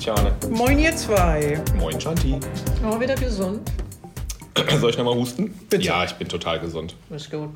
[0.00, 0.32] Christiane.
[0.50, 1.60] Moin ihr zwei.
[1.78, 2.40] Moin Shanti.
[2.82, 3.70] Oh, wieder gesund.
[4.80, 5.50] Soll ich nochmal husten?
[5.68, 5.84] Bitte.
[5.84, 6.96] Ja, ich bin total gesund.
[7.10, 7.50] Ist gut.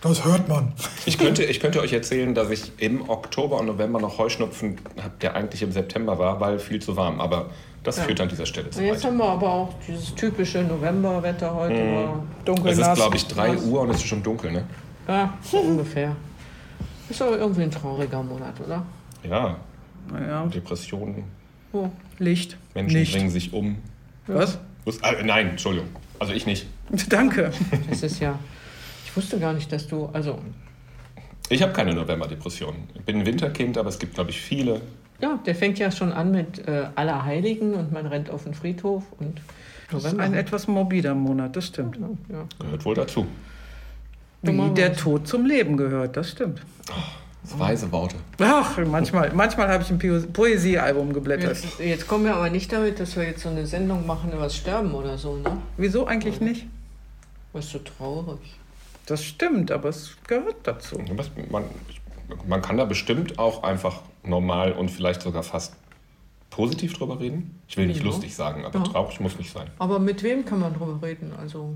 [0.00, 0.72] Das hört man.
[1.06, 5.14] Ich könnte, ich könnte euch erzählen, dass ich im Oktober und November noch Heuschnupfen habe,
[5.20, 7.20] der eigentlich im September war, weil viel zu warm.
[7.20, 7.46] Aber
[7.82, 8.04] das Ja.
[8.04, 9.10] führt an dieser Stelle zu Jetzt weit.
[9.10, 11.74] haben wir aber auch dieses typische Novemberwetter heute.
[11.74, 13.64] War dunkel, Es ist, glaube ich, 3 nass.
[13.64, 14.64] Uhr und es ist schon dunkel, ne?
[15.08, 16.14] Ja, so ungefähr.
[17.08, 18.84] Ist aber irgendwie ein trauriger Monat, oder?
[19.28, 19.56] Ja,
[20.12, 20.46] Naja.
[20.46, 21.24] Depressionen,
[21.76, 22.56] Oh, Licht.
[22.74, 23.12] Menschen Nicht.
[23.12, 23.76] bringen sich um.
[24.26, 24.58] Was?
[24.84, 25.88] Wus- Ah, nein, Entschuldigung.
[26.18, 26.66] Also ich nicht.
[27.08, 27.52] Danke.
[27.90, 28.38] Das ist ja.
[29.04, 30.06] Ich wusste gar nicht, dass du.
[30.12, 30.38] Also,
[31.48, 32.82] Ich habe keine Novemberdepressionen.
[32.94, 34.80] Ich bin ein Winterkind, aber es gibt, glaube ich, viele.
[35.20, 39.04] ja, der fängt ja schon an mit äh, Allerheiligen und man rennt auf den Friedhof
[39.18, 39.40] und
[39.90, 40.22] Das ist November.
[40.24, 41.98] ein etwas morbider Monat, das stimmt.
[42.30, 42.44] ja.
[42.58, 43.26] Gehört wohl dazu.
[44.42, 46.60] Wie der Tod zum Leben gehört, das stimmt.
[47.48, 48.16] Das weise Worte.
[48.40, 51.56] Ach, manchmal, manchmal habe ich ein Poesiealbum geblättert.
[51.62, 54.42] Jetzt, jetzt kommen wir aber nicht damit, dass wir jetzt so eine Sendung machen über
[54.42, 55.56] das Sterben oder so, ne?
[55.76, 56.66] Wieso eigentlich nicht?
[57.52, 58.40] Das ist so traurig.
[59.06, 60.98] Das stimmt, aber es gehört dazu.
[61.14, 61.64] Was- Man,
[62.48, 65.74] man kann da bestimmt auch einfach normal und vielleicht sogar fast
[66.50, 67.58] positiv drüber reden.
[67.68, 68.06] Ich will nicht Ja.
[68.06, 68.84] lustig sagen, aber Ja.
[68.84, 69.68] traurig muss nicht sein.
[69.78, 71.32] Aber mit wem kann man drüber reden?
[71.40, 71.74] Also.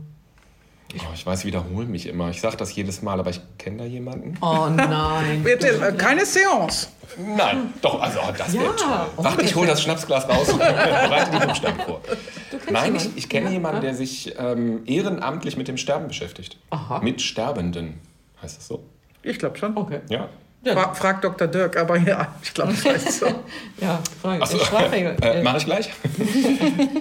[0.98, 2.30] Oh, ich weiß, ich wiederhole mich immer.
[2.30, 4.36] Ich sage das jedes Mal, aber ich kenne da jemanden.
[4.40, 5.42] Oh nein.
[5.44, 6.88] Bitte, äh, keine Seance.
[7.18, 9.06] Nein, doch, also oh, das wäre Ja, toll.
[9.16, 12.00] oh, Warte, ich das hole das Schnapsglas raus und bereite die Buchstaben vor.
[12.50, 13.52] Du kennst Nein, ich, ich kenne Ja?
[13.52, 13.82] jemanden, Ja?
[13.82, 16.56] der sich ähm, ehrenamtlich mit dem Sterben beschäftigt.
[16.70, 17.00] Aha.
[17.00, 18.00] Mit Sterbenden.
[18.42, 18.84] Heißt das so?
[19.22, 19.76] Ich glaube schon.
[19.76, 20.00] Okay.
[20.08, 20.28] Ja.
[20.62, 21.48] Ja, Fra frag Dr.
[21.48, 23.26] Dirk, aber ja, ich glaube, das heißt so.
[23.80, 24.42] ja Frage.
[24.42, 25.16] Achso, Sprachregel.
[25.22, 25.88] äh, mache ich gleich.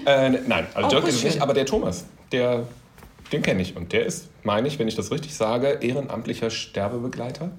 [0.05, 2.63] äh, nein, also Oh, Dirk ist es nicht, aber der Thomas, der,
[3.31, 3.75] den kenne ich.
[3.75, 7.51] Und der ist, meine ich, wenn ich das richtig sage, ehrenamtlicher Sterbebegleiter.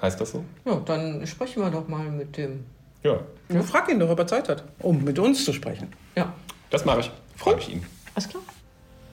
[0.00, 0.44] Heißt das so?
[0.64, 2.64] Ja, dann sprechen wir doch mal mit dem.
[3.02, 5.88] Ja, Ja, frag ihn doch, ob er Zeit hat, um mit uns zu sprechen.
[6.16, 6.32] Ja,
[6.70, 7.10] das mache ich.
[7.36, 7.84] Freue mich ihn.
[8.14, 8.42] alles klar.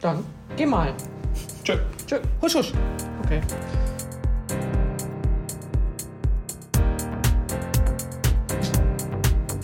[0.02, 0.24] Dann
[0.56, 0.94] geh mal.
[1.64, 1.78] Tschö.
[2.06, 2.20] Tschö.
[2.42, 2.72] Husch, husch.
[3.24, 3.42] Okay.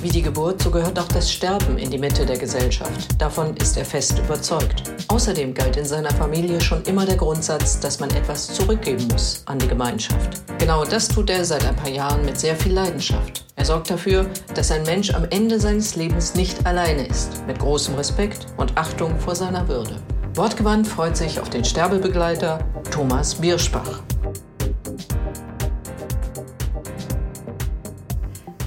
[0.03, 3.21] Wie die Geburt, so gehört auch das Sterben in die Mitte der Gesellschaft.
[3.21, 4.83] Davon ist er fest überzeugt.
[5.07, 9.59] Außerdem galt in seiner Familie schon immer der Grundsatz, dass man etwas zurückgeben muss an
[9.59, 10.41] die Gemeinschaft.
[10.59, 13.45] Genau das tut er seit ein paar Jahren mit sehr viel Leidenschaft.
[13.55, 17.95] Er sorgt dafür, dass ein Mensch am Ende seines Lebens nicht alleine ist, mit großem
[17.95, 20.01] Respekt und Achtung vor seiner Würde.
[20.35, 22.59] Wortgewandt freut sich auf den Sterbebegleiter
[22.91, 24.01] Thomas Bierschbach.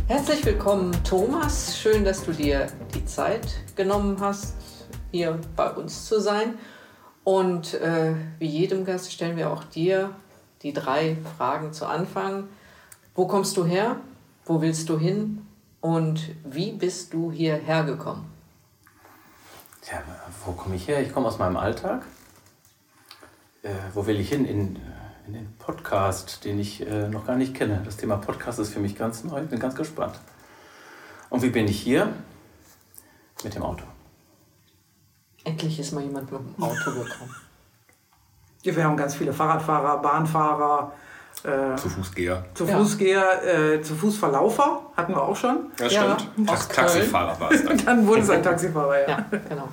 [0.09, 1.77] Herzlich willkommen, Thomas.
[1.77, 3.45] Schön, dass du dir die Zeit
[3.75, 4.55] genommen hast,
[5.11, 6.59] hier bei uns zu sein.
[7.25, 10.15] Und äh, wie jedem Gast stellen wir auch dir
[10.63, 12.47] die drei Fragen zu Anfang.
[13.17, 13.97] Wo kommst du her?
[14.45, 15.45] Wo willst du hin?
[15.81, 18.31] Und wie bist du hierher gekommen?
[19.83, 20.05] Tja,
[20.45, 21.03] wo komme ich her?
[21.03, 22.07] Ich komme aus meinem Alltag.
[23.65, 24.45] Äh, wo will ich hin?
[24.45, 24.79] In,
[25.27, 27.83] in den Podcast, den ich äh, noch gar nicht kenne.
[27.85, 29.43] Das Thema Podcast ist für mich ganz neu.
[29.43, 30.19] Ich bin ganz gespannt.
[31.31, 32.13] Und wie bin ich hier?
[33.45, 33.85] Mit dem Auto.
[35.45, 37.35] Endlich ist mal jemand mit dem Auto gekommen.
[38.63, 40.93] Wir haben ganz viele Fahrradfahrer, Bahnfahrer,
[41.45, 42.45] äh, Zu Fußgeher.
[42.55, 42.79] zu Ja.
[42.79, 45.71] Fußgeher, äh, zu Fußverlaufer hatten wir auch schon.
[45.77, 46.51] Das Ja, stimmt.
[46.51, 47.79] aus Tax Taxifahrer war es dann.
[47.85, 49.09] Dann wurde es ein Taxifahrer, ja.
[49.31, 49.69] Ja, genau.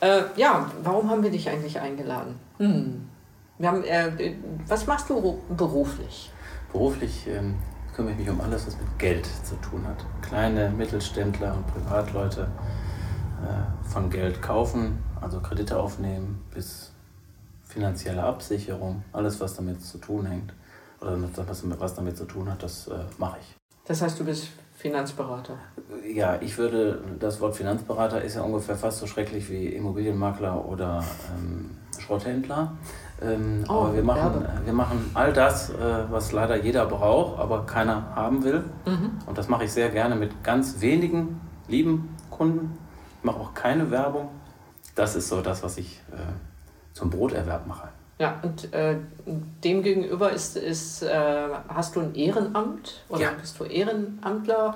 [0.00, 2.38] Äh, ja, warum haben wir dich eigentlich eingeladen?
[2.58, 3.08] Hm.
[3.62, 4.34] Wir haben, äh,
[4.66, 6.32] was machst du ru- beruflich?
[6.72, 7.54] Beruflich ähm,
[7.94, 10.04] kümmere ich mich um alles, was mit Geld zu tun hat.
[10.20, 12.48] Kleine Mittelständler und Privatleute
[13.40, 16.90] äh, von Geld kaufen, also Kredite aufnehmen, bis
[17.62, 20.52] finanzielle Absicherung, alles, was damit zu tun hängt
[21.00, 21.16] oder
[21.46, 23.56] was, was damit zu tun hat, das äh, mache ich.
[23.86, 25.56] Das heißt, du bist Finanzberater.
[26.12, 31.04] Ja, ich würde, das Wort Finanzberater ist ja ungefähr fast so schrecklich wie Immobilienmakler oder
[31.38, 31.70] ähm,
[32.00, 32.72] Schrotthändler.
[33.24, 34.48] Ähm, Oh, aber wir machen, Werbe.
[34.64, 35.74] wir machen all das, äh,
[36.10, 38.64] was leider jeder braucht, aber keiner haben will.
[38.86, 39.12] Mhm.
[39.26, 42.76] Und das mache ich sehr gerne mit ganz wenigen lieben Kunden.
[43.18, 44.28] Ich mache auch keine Werbung.
[44.94, 46.16] Das ist so das, was ich äh,
[46.92, 47.88] zum Broterwerb mache.
[48.18, 48.96] Ja, und äh,
[49.64, 53.28] dem gegenüber ist, ist, äh, hast du ein Ehrenamt oder Ja.
[53.40, 54.74] bist du Ehrenamtler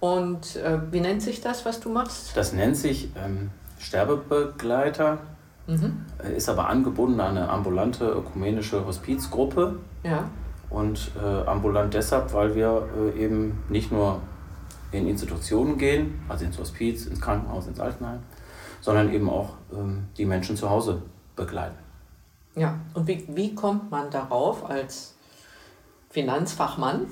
[0.00, 2.36] Und äh, wie nennt sich das, was du machst?
[2.36, 5.18] Das nennt sich ähm, Sterbebegleiter,
[5.66, 6.04] mhm.
[6.36, 9.76] ist aber angebunden an eine ambulante ökumenische Hospizgruppe.
[10.02, 10.28] Ja.
[10.70, 14.20] Und äh, ambulant deshalb, weil wir äh, eben nicht nur
[14.90, 18.20] in Institutionen gehen, also ins Hospiz, ins Krankenhaus, ins Altenheim,
[18.80, 21.02] sondern eben auch ähm, die Menschen zu Hause
[21.36, 21.76] begleiten.
[22.54, 25.14] Ja, und wie, wie kommt man darauf als
[26.10, 27.06] Finanzfachmann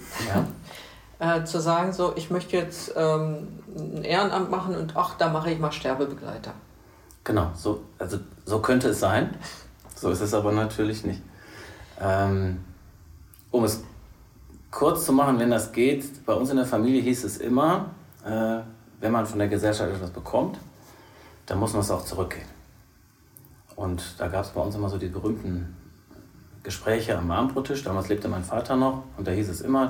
[1.19, 1.39] ja.
[1.39, 5.51] äh, zu sagen, so, ich möchte jetzt ähm, ein Ehrenamt machen und ach, da mache
[5.51, 6.53] ich mal Sterbebegleiter?
[7.25, 9.37] Genau, so, also, so könnte es sein.
[9.95, 11.23] So ist es aber natürlich nicht.
[12.01, 12.65] Ähm,
[13.53, 13.85] um es
[14.73, 17.91] kurz zu machen, wenn das geht, bei uns in der Familie hieß es immer,
[18.25, 18.59] äh,
[19.01, 20.59] wenn man von der Gesellschaft etwas bekommt,
[21.47, 22.49] dann muss man es auch zurückgeben.
[23.77, 25.77] Und da gab es bei uns immer so die berühmten
[26.63, 27.85] Gespräche am Abendbrottisch.
[27.85, 29.89] Damals lebte mein Vater noch und da hieß es immer,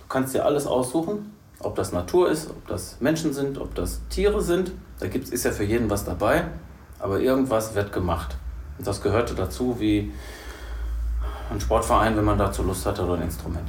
[0.00, 4.00] du kannst dir alles aussuchen, ob das Natur ist, ob das Menschen sind, ob das
[4.08, 4.72] Tiere sind.
[5.00, 6.46] Da gibt's, ist ja für jeden was dabei,
[6.98, 8.36] aber irgendwas wird gemacht.
[8.78, 10.12] Und das gehörte dazu wie
[11.50, 13.68] ein Sportverein, wenn man dazu Lust hatte oder ein Instrument.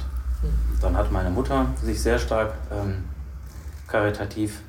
[0.80, 3.04] Dann hat meine Mutter sich sehr stark ähm,
[3.86, 4.60] karitativ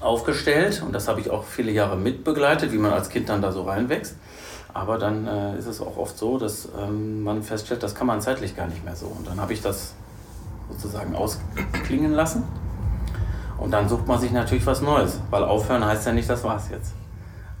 [0.00, 3.50] aufgestellt und das habe ich auch viele Jahre mitbegleitet, wie man als Kind dann da
[3.50, 4.16] so reinwächst.
[4.72, 8.20] Aber dann äh, ist es auch oft so, dass ähm, man feststellt, das kann man
[8.20, 9.06] zeitlich gar nicht mehr so.
[9.06, 9.94] Und dann habe ich das
[10.68, 12.42] sozusagen ausklingen lassen.
[13.58, 16.70] Und dann sucht man sich natürlich was Neues, weil aufhören heißt ja nicht, das war's
[16.70, 16.92] jetzt.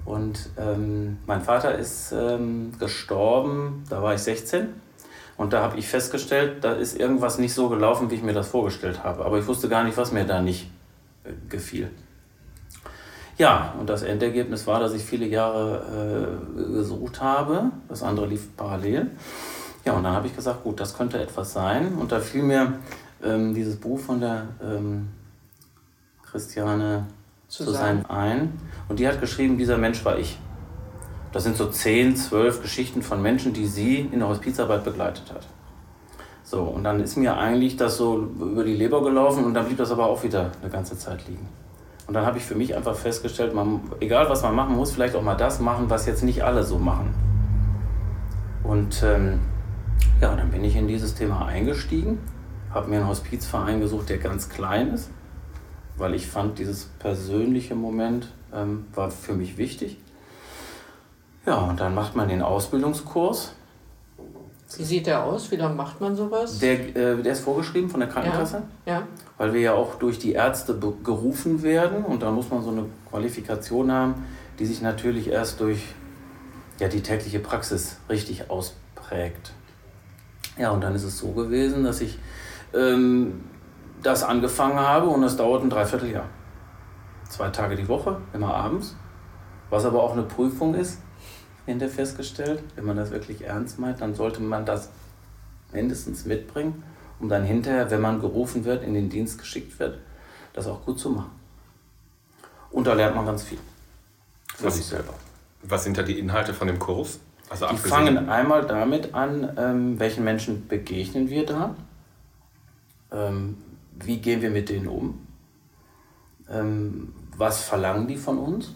[0.04, 4.68] Und ähm, mein Vater ist ähm, gestorben, da war ich 16.
[5.36, 8.48] Und da habe ich festgestellt, da ist irgendwas nicht so gelaufen, wie ich mir das
[8.48, 9.24] vorgestellt habe.
[9.24, 10.70] Aber ich wusste gar nicht, was mir da nicht
[11.24, 11.90] äh, gefiel.
[13.36, 17.70] Ja, und das Endergebnis war, dass ich viele Jahre äh, gesucht habe.
[17.88, 19.10] Das andere lief parallel.
[19.84, 21.94] Ja, und dann habe ich gesagt, gut, das könnte etwas sein.
[21.94, 22.74] Und da fiel mir
[23.24, 25.08] ähm, dieses Buch von der ähm,
[26.22, 27.06] Christiane
[27.56, 28.52] zu sein ein.
[28.88, 30.38] Und die hat geschrieben, dieser Mensch war ich.
[31.32, 35.46] Das sind so 10, 12 Geschichten von Menschen, die sie in der Hospizarbeit begleitet hat.
[36.42, 39.78] So, und dann ist mir eigentlich das so über die Leber gelaufen und dann blieb
[39.78, 41.48] das aber auch wieder eine ganze Zeit liegen.
[42.06, 45.16] Und dann habe ich für mich einfach festgestellt, man, egal was man machen muss, vielleicht
[45.16, 47.14] auch mal das machen, was jetzt nicht alle so machen.
[48.62, 49.40] Und ähm,
[50.20, 52.18] ja, dann bin ich in dieses Thema eingestiegen,
[52.72, 55.10] habe mir einen Hospizverein gesucht, der ganz klein ist,
[55.96, 59.98] weil ich fand, dieses persönliche Moment ähm, war für mich wichtig.
[61.46, 63.52] Ja, und dann macht man den Ausbildungskurs.
[64.76, 65.50] Wie sieht der aus?
[65.50, 66.58] Wie lange macht man sowas?
[66.58, 68.62] Der, äh, der ist vorgeschrieben von der Krankenkasse.
[68.86, 68.92] Ja.
[68.92, 69.08] ja.
[69.36, 72.86] Weil wir ja auch durch die Ärzte gerufen werden und da muss man so eine
[73.10, 74.14] Qualifikation haben,
[74.58, 75.80] die sich natürlich erst durch
[76.80, 79.52] ja, die tägliche Praxis richtig ausprägt.
[80.58, 82.18] Ja, und dann ist es so gewesen, dass ich
[82.74, 83.40] ähm,
[84.04, 86.28] das angefangen habe und es dauert ein Dreivierteljahr.
[87.28, 88.96] Zwei Tage die Woche, immer abends.
[89.70, 91.00] Was aber auch eine Prüfung ist,
[91.66, 92.62] hinter festgestellt.
[92.76, 94.90] Wenn man das wirklich ernst meint, dann sollte man das
[95.72, 96.84] mindestens mitbringen,
[97.18, 99.98] um dann hinterher, wenn man gerufen wird, in den Dienst geschickt wird,
[100.52, 101.30] das auch gut zu machen.
[102.70, 103.58] Und da lernt man ganz viel.
[104.54, 105.14] Für was, sich selber.
[105.62, 107.18] Was sind da die Inhalte von dem Kurs?
[107.48, 111.74] Also die fangen einmal damit an, ähm, welchen Menschen begegnen wir da?
[113.12, 113.58] Ähm,
[114.02, 115.26] wie gehen wir mit denen um?
[116.50, 118.72] Ähm, was verlangen die von uns?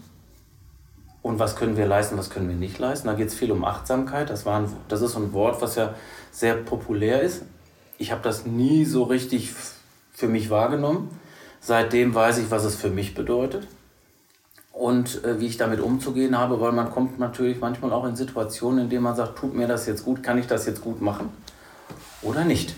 [1.21, 3.07] und was können wir leisten, was können wir nicht leisten.
[3.07, 4.29] Da geht es viel um Achtsamkeit.
[4.29, 5.93] Das, war ein, das ist so ein Wort, was ja
[6.31, 7.43] sehr populär ist.
[7.97, 9.53] Ich habe das nie so richtig
[10.11, 11.09] für mich wahrgenommen.
[11.59, 13.67] Seitdem weiß ich, was es für mich bedeutet
[14.71, 18.85] und äh, wie ich damit umzugehen habe, weil man kommt natürlich manchmal auch in Situationen,
[18.85, 21.29] in denen man sagt, tut mir das jetzt gut, kann ich das jetzt gut machen
[22.21, 22.75] oder nicht.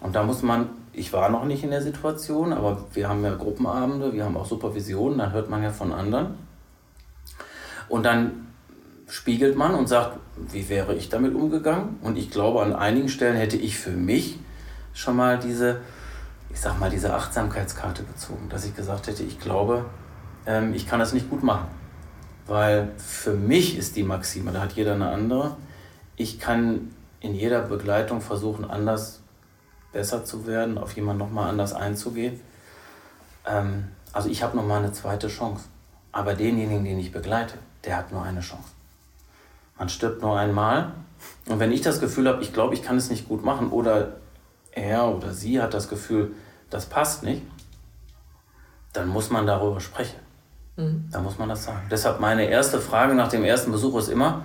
[0.00, 3.34] Und da muss man, ich war noch nicht in der Situation, aber wir haben ja
[3.34, 6.34] Gruppenabende, wir haben auch Supervisionen, dann hört man ja von anderen
[7.88, 8.46] und dann
[9.08, 11.98] spiegelt man und sagt, wie wäre ich damit umgegangen?
[12.02, 14.38] Und ich glaube, an einigen Stellen hätte ich für mich
[14.94, 15.80] schon mal diese,
[16.50, 19.84] ich sag mal, diese Achtsamkeitskarte gezogen, dass ich gesagt hätte, ich glaube,
[20.46, 21.66] ähm, ich kann das nicht gut machen.
[22.46, 25.56] Weil für mich ist die Maxime, da hat jeder eine andere,
[26.16, 29.19] ich kann in jeder Begleitung versuchen, anders
[29.92, 32.40] besser zu werden, auf jemanden nochmal anders einzugehen.
[33.46, 35.64] Ähm, also ich habe nochmal eine zweite Chance.
[36.12, 37.54] Aber denjenigen, den ich begleite,
[37.84, 38.70] der hat nur eine Chance.
[39.78, 40.92] Man stirbt nur einmal.
[41.46, 44.16] Und wenn ich das Gefühl habe, ich glaube, ich kann es nicht gut machen, oder
[44.72, 46.34] er oder sie hat das Gefühl,
[46.68, 47.42] das passt nicht,
[48.92, 50.18] dann muss man darüber sprechen.
[50.76, 51.08] Mhm.
[51.10, 51.86] Da muss man das sagen.
[51.90, 54.44] Deshalb meine erste Frage nach dem ersten Besuch ist immer,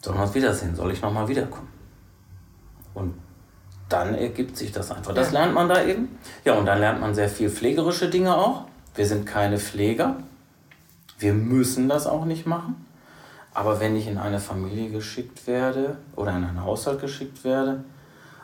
[0.00, 0.74] sollen wir uns wiedersehen?
[0.74, 1.68] Soll ich nochmal wiederkommen?
[2.94, 3.14] Und
[3.90, 5.12] dann ergibt sich das einfach.
[5.14, 6.18] Das lernt man da eben.
[6.44, 8.64] Ja, und dann lernt man sehr viel pflegerische Dinge auch.
[8.94, 10.16] Wir sind keine Pfleger.
[11.18, 12.86] Wir müssen das auch nicht machen.
[13.52, 17.84] Aber wenn ich in eine Familie geschickt werde oder in einen Haushalt geschickt werde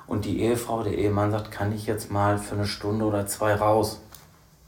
[0.07, 3.55] und die Ehefrau, der Ehemann sagt, kann ich jetzt mal für eine Stunde oder zwei
[3.55, 4.01] raus.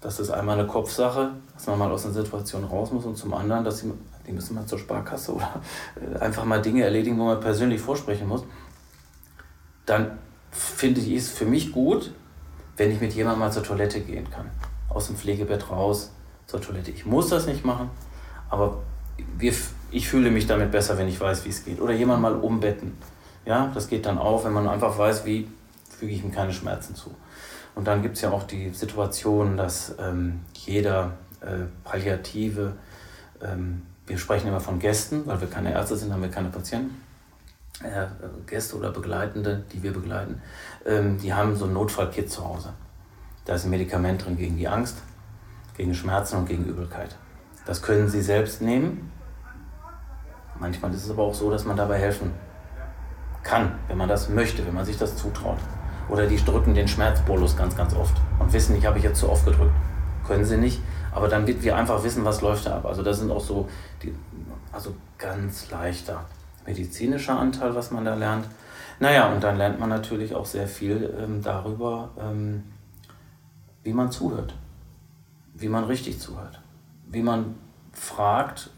[0.00, 3.34] Das ist einmal eine Kopfsache, dass man mal aus einer Situation raus muss und zum
[3.34, 3.92] anderen, dass sie,
[4.28, 5.60] die müssen mal zur Sparkasse oder
[6.20, 8.44] einfach mal Dinge erledigen, wo man persönlich vorsprechen muss.
[9.86, 10.18] Dann
[10.50, 12.12] finde ich es für mich gut,
[12.76, 14.50] wenn ich mit jemandem mal zur Toilette gehen kann.
[14.88, 16.12] Aus dem Pflegebett raus
[16.46, 16.90] zur Toilette.
[16.90, 17.90] Ich muss das nicht machen,
[18.48, 18.78] aber
[19.36, 19.52] wir,
[19.90, 21.80] ich fühle mich damit besser, wenn ich weiß, wie es geht.
[21.80, 22.96] Oder jemand mal umbetten.
[23.44, 25.48] Ja, das geht dann auch, wenn man einfach weiß, wie
[25.88, 27.14] füge ich ihm keine Schmerzen zu.
[27.74, 32.74] Und dann gibt es ja auch die Situation, dass ähm, jeder äh, Palliative,
[33.42, 37.00] ähm, wir sprechen immer von Gästen, weil wir keine Ärzte sind, haben wir keine Patienten,
[38.46, 40.42] Gäste oder Begleitende, die wir begleiten,
[40.84, 42.72] ähm, die haben so ein Notfallkit zu Hause.
[43.44, 44.98] Da ist ein Medikament drin gegen die Angst,
[45.76, 47.16] gegen Schmerzen und gegen Übelkeit.
[47.66, 49.12] Das können Sie selbst nehmen.
[50.58, 52.32] Manchmal ist es aber auch so, dass man dabei helfen
[53.44, 55.58] kann, wenn man das möchte, wenn man sich das zutraut.
[56.08, 59.30] Oder die drücken den Schmerzbolus ganz, ganz oft und wissen nicht, habe ich jetzt zu
[59.30, 59.74] oft gedrückt.
[60.26, 60.82] Können sie nicht,
[61.12, 62.86] aber wird wir einfach wissen, was läuft da ab.
[62.86, 63.68] Also das sind auch so,
[64.02, 64.12] die,
[64.72, 66.24] also ganz leichter
[66.68, 68.46] medizinischer Anteil, was man da lernt.
[69.00, 72.64] Naja, und dann lernt man natürlich auch sehr viel ähm, darüber, ähm,
[73.82, 74.54] wie man zuhört,
[75.54, 76.60] wie man richtig zuhört
[77.08, 77.56] wie man
[77.92, 78.70] fragt,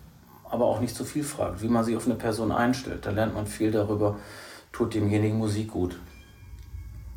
[0.44, 3.06] aber auch nicht zu viel fragt, wie man sich auf eine Person einstellt.
[3.06, 4.16] Da lernt man viel darüber,
[4.72, 5.98] tut demjenigen Musik gut,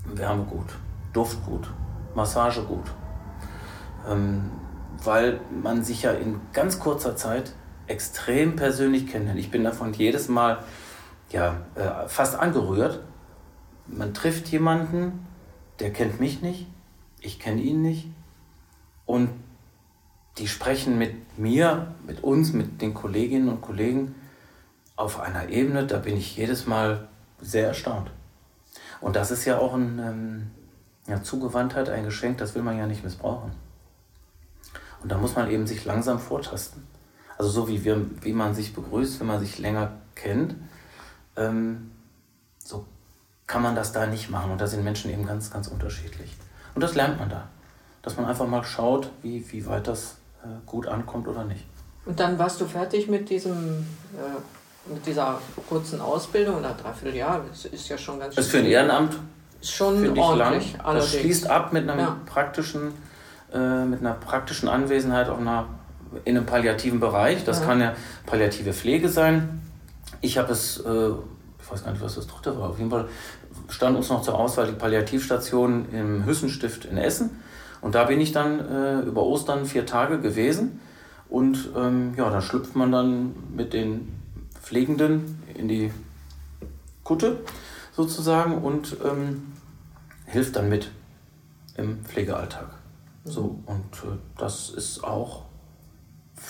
[0.05, 0.67] Wärme gut,
[1.13, 1.69] Duft gut,
[2.15, 2.91] Massage gut.
[4.07, 4.51] Ähm,
[5.03, 7.53] weil man sich ja in ganz kurzer Zeit
[7.87, 9.39] extrem persönlich kennenlernt.
[9.39, 10.63] Ich bin davon jedes Mal
[11.29, 13.01] ja, äh, fast angerührt.
[13.87, 15.25] Man trifft jemanden,
[15.79, 16.67] der kennt mich nicht,
[17.19, 18.07] ich kenne ihn nicht
[19.05, 19.29] und
[20.37, 24.15] die sprechen mit mir, mit uns, mit den Kolleginnen und Kollegen
[24.95, 27.07] auf einer Ebene, da bin ich jedes Mal
[27.41, 28.11] sehr erstaunt.
[29.01, 30.51] Und das ist ja auch ein, ähm,
[31.07, 33.51] ja, Zugewandtheit, ein Geschenk, das will man ja nicht missbrauchen.
[35.01, 36.87] Und da muss man eben sich langsam vortasten.
[37.37, 40.55] Also so wie, wir, wie man sich begrüßt, wenn man sich länger kennt,
[41.35, 41.91] ähm,
[42.59, 42.85] so
[43.47, 44.51] kann man das da nicht machen.
[44.51, 46.35] Und da sind Menschen eben ganz, ganz unterschiedlich.
[46.75, 47.47] Und das lernt man da.
[48.01, 51.65] Dass man einfach mal schaut, wie, wie weit das äh, gut ankommt oder nicht.
[52.05, 53.87] Und dann warst du fertig mit diesem
[54.17, 54.41] äh,
[54.85, 57.41] mit dieser kurzen Ausbildung oder dreiviertel Jahr.
[57.49, 58.35] Das ist ja schon ganz.
[58.35, 59.17] Das ist für ein Ehrenamt
[59.61, 60.73] schon ordentlich.
[60.77, 60.95] Lang.
[60.95, 62.17] Das schließt ab mit einem ja.
[62.25, 62.93] praktischen,
[63.53, 65.67] äh, mit einer praktischen Anwesenheit auf einer,
[66.25, 67.43] in einem palliativen Bereich.
[67.43, 67.65] Das ja.
[67.65, 67.93] kann ja
[68.25, 69.61] palliative Pflege sein.
[70.21, 71.09] Ich habe es, äh,
[71.61, 72.69] ich weiß gar nicht, was das dritte war.
[72.69, 73.07] Auf jeden Fall
[73.69, 77.31] stand uns noch zur Auswahl die Palliativstation im Hüssenstift in Essen.
[77.81, 80.79] Und da bin ich dann äh, über Ostern vier Tage gewesen.
[81.29, 84.13] Und ähm, ja, da schlüpft man dann mit den
[84.61, 85.91] Pflegenden in die
[87.03, 87.41] Kutte
[87.91, 89.53] sozusagen und ähm,
[90.25, 90.91] hilft dann mit
[91.75, 92.69] im Pflegealltag.
[93.25, 95.42] So, und äh, das ist auch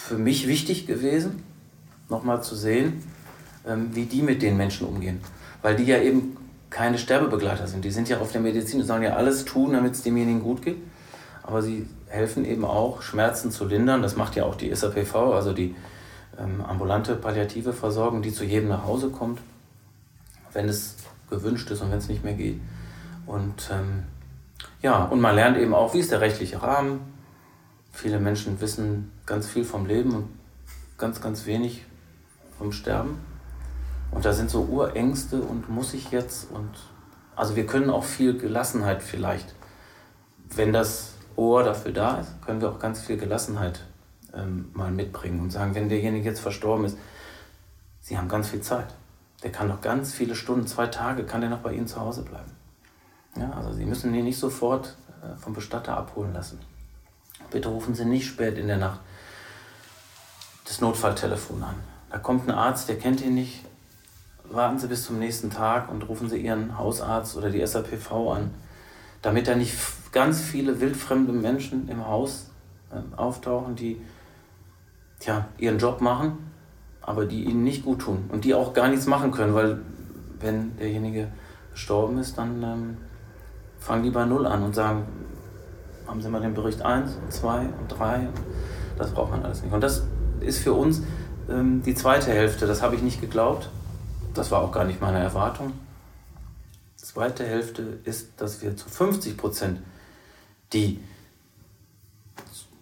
[0.07, 1.43] für mich wichtig gewesen,
[2.09, 3.03] nochmal zu sehen,
[3.67, 5.21] ähm, wie die mit den Menschen umgehen.
[5.61, 6.37] Weil die ja eben
[6.69, 7.85] keine Sterbebegleiter sind.
[7.85, 10.61] Die sind ja auf der Medizin, die sollen ja alles tun, damit es demjenigen gut
[10.61, 10.77] geht
[11.43, 14.01] aber sie helfen eben auch, Schmerzen zu lindern.
[14.01, 15.75] Das macht ja auch die SAPV, also die
[16.39, 19.39] ähm, ambulante palliative Versorgung, die zu jedem nach Hause kommt,
[20.53, 20.95] wenn es
[21.29, 22.59] gewünscht ist und wenn es nicht mehr geht.
[23.25, 24.03] Und ähm,
[24.81, 27.01] ja, und man lernt eben auch, wie ist der rechtliche Rahmen.
[27.93, 30.29] Viele Menschen wissen ganz viel vom Leben und
[30.97, 31.85] ganz, ganz wenig
[32.57, 33.19] vom Sterben.
[34.11, 36.69] Und da sind so Urängste und muss ich jetzt und
[37.35, 39.55] also wir können auch viel Gelassenheit vielleicht,
[40.55, 43.79] wenn das Ohr dafür da ist, können wir auch ganz viel Gelassenheit
[44.33, 46.97] ähm, mal mitbringen und sagen, wenn derjenige jetzt verstorben ist,
[48.01, 48.93] Sie haben ganz viel Zeit.
[49.43, 52.23] Der kann noch ganz viele Stunden, zwei Tage, kann der noch bei Ihnen zu Hause
[52.23, 52.51] bleiben.
[53.37, 56.59] Ja, also Sie müssen ihn nicht sofort äh, vom Bestatter abholen lassen.
[57.51, 58.99] Bitte rufen Sie nicht spät in der Nacht
[60.65, 61.75] das Notfalltelefon an.
[62.09, 63.65] Da kommt ein Arzt, der kennt ihn nicht.
[64.49, 68.51] Warten Sie bis zum nächsten Tag und rufen Sie Ihren Hausarzt oder die SAPV an,
[69.21, 69.75] damit er nicht
[70.11, 72.51] ganz viele wildfremde Menschen im Haus
[72.91, 74.01] äh, auftauchen, die
[75.19, 76.51] tja, ihren Job machen,
[77.01, 79.79] aber die ihnen nicht gut tun und die auch gar nichts machen können, weil
[80.39, 81.29] wenn derjenige
[81.71, 82.97] gestorben ist, dann ähm,
[83.79, 85.07] fangen die bei Null an und sagen,
[86.07, 88.33] haben Sie mal den Bericht 1 und 2 und 3 und
[88.97, 89.73] das braucht man alles nicht.
[89.73, 90.03] Und das
[90.39, 91.01] ist für uns
[91.49, 93.69] ähm, die zweite Hälfte, das habe ich nicht geglaubt,
[94.33, 95.73] das war auch gar nicht meine Erwartung.
[96.95, 99.79] zweite Hälfte ist, dass wir zu 50 Prozent
[100.71, 100.99] die,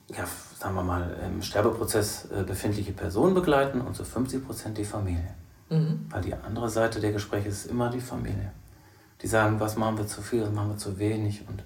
[0.10, 0.25] ja,
[0.58, 5.34] sagen wir mal, im Sterbeprozess äh, befindliche Person begleiten und zu 50 Prozent die Familie.
[5.70, 6.06] Mhm.
[6.10, 8.51] Weil die andere Seite der Gespräche ist immer die Familie.
[9.22, 11.63] Die sagen, was machen wir zu viel, was machen wir zu wenig und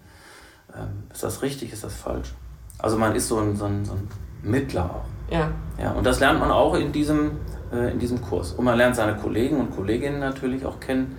[0.78, 2.34] ähm, ist das richtig, ist das falsch.
[2.80, 4.08] Also man ist so ein, so ein, so ein
[4.44, 5.34] Mittler auch.
[5.34, 5.52] Ja.
[5.80, 5.92] ja.
[5.92, 7.32] Und das lernt man auch in diesem,
[7.74, 8.52] äh, in diesem Kurs.
[8.52, 11.18] Und man lernt seine Kollegen und Kolleginnen natürlich auch kennen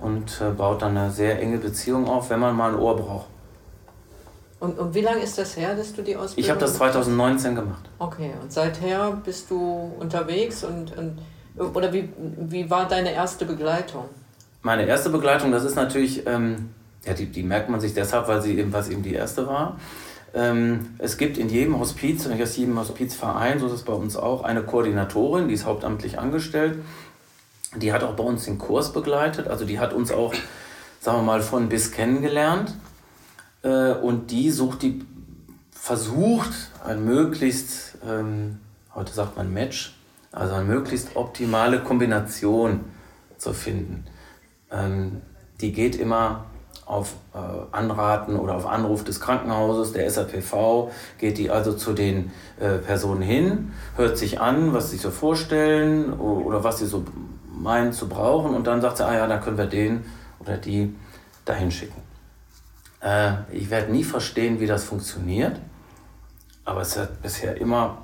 [0.00, 3.26] und äh, baut dann eine sehr enge Beziehung auf, wenn man mal ein Ohr braucht.
[4.58, 7.54] Und, und wie lange ist das her, dass du die Ausbildung Ich habe das 2019
[7.54, 7.88] gemacht.
[7.98, 11.18] Okay, und seither bist du unterwegs und, und
[11.74, 14.04] oder wie, wie war deine erste Begleitung?
[14.62, 16.70] Meine erste Begleitung, das ist natürlich, ähm,
[17.04, 19.78] ja, die, die merkt man sich deshalb, weil sie eben, was eben die erste war.
[20.34, 24.42] Ähm, es gibt in jedem Hospiz, in jedem Hospizverein, so ist es bei uns auch,
[24.42, 26.78] eine Koordinatorin, die ist hauptamtlich angestellt.
[27.76, 30.34] Die hat auch bei uns den Kurs begleitet, also die hat uns auch,
[31.00, 32.74] sagen wir mal, von bis kennengelernt.
[33.62, 35.04] Äh, und die sucht die,
[35.70, 36.50] versucht
[36.84, 38.58] ein möglichst, ähm,
[38.94, 39.96] heute sagt man Match,
[40.32, 42.80] also eine möglichst optimale Kombination
[43.36, 44.04] zu finden.
[44.70, 45.22] Ähm,
[45.60, 46.46] die geht immer
[46.90, 47.38] auf äh,
[47.70, 53.22] Anraten oder auf Anruf des Krankenhauses, der SAPV, geht die also zu den äh, Personen
[53.22, 57.04] hin, hört sich an, was sie so vorstellen oder, was sie so
[57.46, 60.04] meinen zu brauchen und dann sagt sie, ah ja, dann können wir den
[60.40, 60.94] oder die
[61.44, 62.02] dahin schicken.
[63.00, 65.60] Äh, ich werde nie verstehen, wie das funktioniert,
[66.64, 67.98] aber es hat bisher immer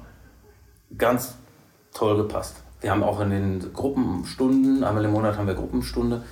[0.96, 1.34] ganz
[1.92, 2.56] toll gepasst.
[2.80, 6.22] Wir haben auch in den Gruppenstunden, einmal im Monat haben wir Gruppenstunde,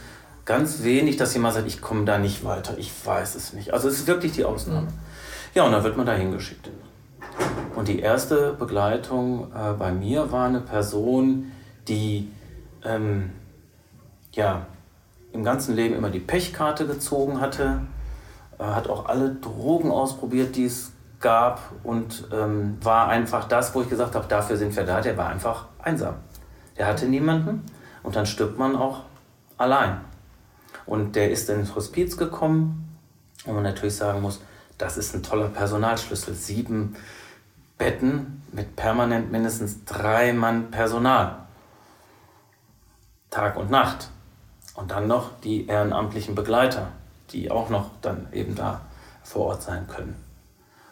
[0.45, 3.73] ganz wenig, dass jemand sagt, ich komme da nicht weiter, ich weiß es nicht.
[3.73, 4.89] Also es ist wirklich die Ausnahme.
[5.55, 6.71] Ja, und dann wird man da hingeschickt.
[7.75, 11.53] Und die erste Begleitung äh, bei mir war eine Person,
[11.89, 12.31] die
[12.85, 13.31] ähm,
[14.33, 14.67] ja,
[15.33, 17.81] im ganzen Leben immer die Pechkarte gezogen hatte,
[18.59, 23.83] äh, hat auch alle Drogen ausprobiert, die es gab und ähm, war einfach das, wo
[23.83, 25.01] ich gesagt habe, dafür sind wir da.
[25.01, 26.15] Der war einfach einsam.
[26.77, 27.63] Der hatte niemanden
[28.03, 29.03] und dann stirbt man auch
[29.57, 30.01] allein.
[30.87, 32.99] Und der ist ins Hospiz gekommen,
[33.45, 34.41] wo man natürlich sagen muss,
[34.79, 36.35] das ist ein toller Personalschlüssel.
[36.35, 36.97] Sieben
[37.79, 41.47] Betten mit permanent mindestens drei Mann Personal.
[43.31, 44.11] Tag und Nacht.
[44.75, 46.89] Und dann noch die ehrenamtlichen Begleiter,
[47.31, 48.81] die auch noch dann eben da
[49.23, 50.17] vor Ort sein können.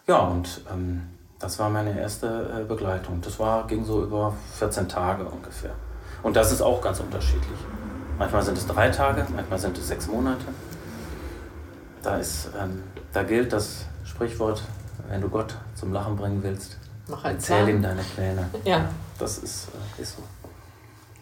[0.06, 1.02] Ja, und ähm,
[1.38, 3.20] das war meine erste äh, Begleitung.
[3.20, 5.74] Das war, ging so über 14 Tage ungefähr.
[6.22, 7.58] Und das ist auch ganz unterschiedlich.
[8.18, 10.44] Manchmal sind es drei Tage, manchmal sind es sechs Monate.
[12.02, 14.62] Da, ist, ähm, da gilt das Sprichwort,
[15.08, 16.78] wenn du Gott zum Lachen bringen willst,
[17.22, 18.48] erzähl ihm deine Pläne.
[18.64, 18.88] Ja.
[19.18, 20.22] Das ist, äh, ist so.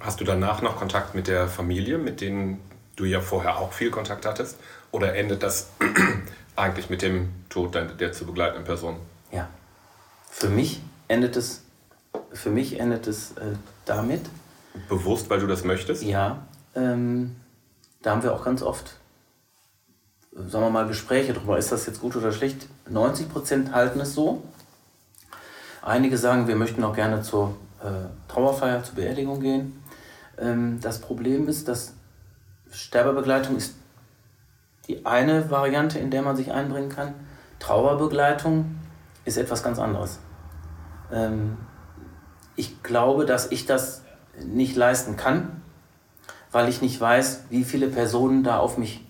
[0.01, 2.61] Hast du danach noch Kontakt mit der Familie, mit denen
[2.97, 4.57] du ja vorher auch viel Kontakt hattest?
[4.91, 5.69] Oder endet das
[6.57, 8.97] eigentlich mit dem Tod der zu begleitenden Person?
[9.31, 9.49] Ja.
[10.31, 11.63] Für mich endet es,
[12.33, 14.23] für mich endet es äh, damit.
[14.89, 16.03] Bewusst, weil du das möchtest?
[16.03, 17.37] Ja, ähm,
[18.03, 18.97] da haben wir auch ganz oft,
[20.33, 22.69] sagen wir mal, Gespräche darüber, ist das jetzt gut oder schlecht.
[22.89, 24.43] 90 Prozent halten es so.
[25.83, 29.83] Einige sagen, wir möchten auch gerne zur äh, Trauerfeier, zur Beerdigung gehen.
[30.39, 31.95] Ähm, das Problem ist, dass
[32.71, 33.75] Sterbebegleitung ist
[34.87, 37.15] die eine Variante, in der man sich einbringen kann.
[37.61, 38.77] Trauerbegleitung
[39.25, 40.19] ist etwas ganz anderes.
[41.13, 41.57] Ähm,
[42.57, 44.03] ich glaube, dass ich das
[44.45, 45.60] nicht leisten kann,
[46.53, 49.05] weil ich nicht weiß, wie viele Personen da auf mich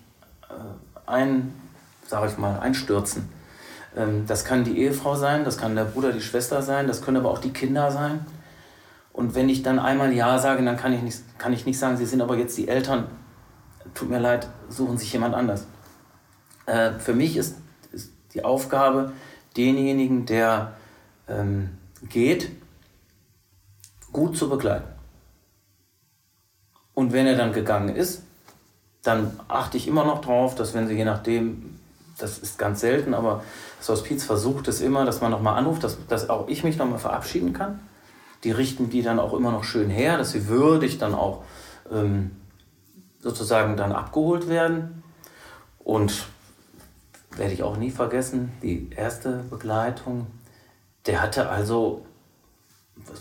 [0.49, 1.53] äh, ein,
[2.07, 3.29] sage ich mal, einstürzen.
[3.95, 7.17] Ähm, das kann die Ehefrau sein, das kann der Bruder, die Schwester sein, das können
[7.17, 8.25] aber auch die Kinder sein.
[9.13, 11.97] Und wenn ich dann einmal Ja sage, dann kann ich nicht, kann ich nicht sagen,
[11.97, 13.07] Sie sind aber jetzt die Eltern,
[13.93, 15.65] tut mir leid, suchen sich jemand anders.
[16.65, 17.57] Äh, für mich ist,
[17.91, 19.11] ist, die Aufgabe,
[19.57, 20.73] denjenigen, der
[21.27, 21.71] ähm,
[22.07, 22.49] geht,
[24.13, 24.87] gut zu begleiten.
[26.93, 28.23] Und wenn er dann gegangen ist,
[29.03, 31.79] dann achte ich immer noch drauf, dass wenn sie je nachdem,
[32.17, 33.43] das ist ganz selten, aber
[33.79, 36.99] das Hospiz versucht es immer, dass man nochmal anruft, dass, dass auch ich mich nochmal
[36.99, 37.79] verabschieden kann.
[38.43, 41.43] Die richten die dann auch immer noch schön her, dass sie würdig dann auch
[41.91, 42.31] ähm,
[43.19, 45.03] sozusagen dann abgeholt werden.
[45.79, 46.25] Und
[47.35, 50.27] werde ich auch nie vergessen, die erste Begleitung,
[51.07, 52.05] der hatte also,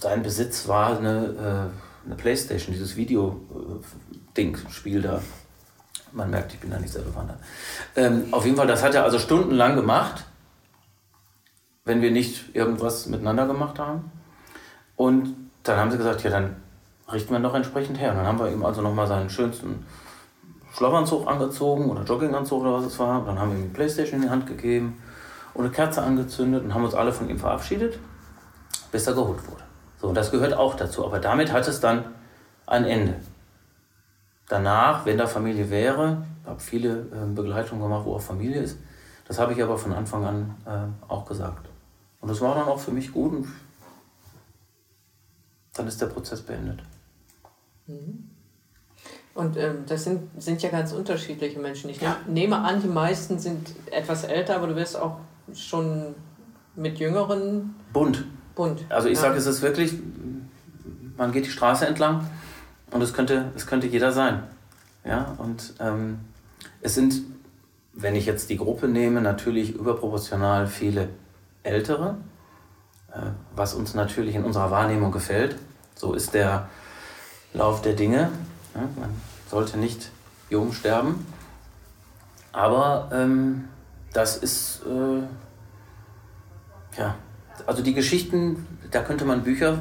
[0.01, 1.71] sein Besitz war eine...
[1.73, 5.21] Äh, eine Playstation, dieses Video-Ding, Spiel da.
[6.13, 7.39] Man merkt, ich bin da nicht sehr bewandert.
[7.95, 10.25] Ähm, auf jeden Fall, das hat er also stundenlang gemacht,
[11.85, 14.11] wenn wir nicht irgendwas miteinander gemacht haben.
[14.97, 16.57] Und dann haben sie gesagt, ja, dann
[17.13, 18.11] richten wir doch entsprechend her.
[18.11, 19.87] Und dann haben wir ihm also nochmal seinen schönsten
[20.73, 23.25] Schlafanzug angezogen oder Jogginganzug oder was es war.
[23.25, 25.01] Dann haben wir ihm die Playstation in die Hand gegeben
[25.55, 27.99] und eine Kerze angezündet und haben uns alle von ihm verabschiedet,
[28.93, 29.70] bis er geholt wurde.
[30.01, 31.05] So, das gehört auch dazu.
[31.05, 32.05] Aber damit hat es dann
[32.67, 33.17] ein Ende.
[34.49, 38.79] Danach, wenn da Familie wäre, habe viele äh, Begleitungen gemacht, wo auch Familie ist.
[39.29, 41.69] Das habe ich aber von Anfang an äh, auch gesagt.
[42.21, 43.49] Und das war dann auch für mich gut und
[45.75, 46.81] dann ist der Prozess beendet.
[47.87, 48.31] Mhm.
[49.35, 51.91] Und ähm, das sind, sind ja ganz unterschiedliche Menschen.
[51.91, 52.17] Ich ja.
[52.27, 55.19] nehme an, die meisten sind etwas älter, aber du wirst auch
[55.55, 56.15] schon
[56.75, 57.77] mit jüngeren.
[57.93, 58.25] Bunt.
[58.61, 58.85] Bunt.
[58.91, 59.23] Also ich ja.
[59.23, 59.95] sage, es ist wirklich,
[61.17, 62.27] man geht die Straße entlang
[62.91, 64.43] und es könnte, es könnte jeder sein.
[65.03, 66.19] Ja, und ähm,
[66.83, 67.23] es sind,
[67.95, 71.09] wenn ich jetzt die Gruppe nehme, natürlich überproportional viele
[71.63, 72.19] Ältere,
[73.13, 73.21] äh,
[73.57, 75.57] was uns natürlich in unserer Wahrnehmung gefällt.
[75.95, 76.69] So ist der
[77.55, 78.31] Lauf der Dinge.
[78.75, 79.11] Ja, man
[79.51, 80.11] sollte nicht
[80.51, 81.27] jung sterben.
[82.53, 83.71] Aber ähm,
[84.13, 85.23] das ist, äh,
[87.01, 87.15] ja,
[87.67, 89.79] also die Geschichten, da könnte man Bücher,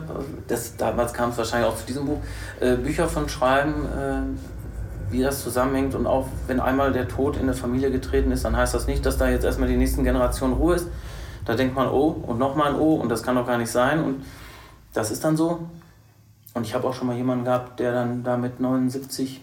[0.47, 2.19] das, damals kam es wahrscheinlich auch zu diesem Buch,
[2.59, 5.95] äh, Bücher von schreiben, äh, wie das zusammenhängt.
[5.95, 9.05] Und auch wenn einmal der Tod in der Familie getreten ist, dann heißt das nicht,
[9.05, 10.87] dass da jetzt erstmal die nächsten Generationen Ruhe ist.
[11.45, 14.03] Da denkt man, oh, und nochmal ein Oh, und das kann doch gar nicht sein.
[14.03, 14.23] Und
[14.93, 15.67] das ist dann so.
[16.53, 19.41] Und ich habe auch schon mal jemanden gehabt, der dann da mit 79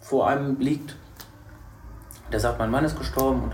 [0.00, 0.96] vor einem liegt.
[2.32, 3.52] Der sagt, mein Mann ist gestorben und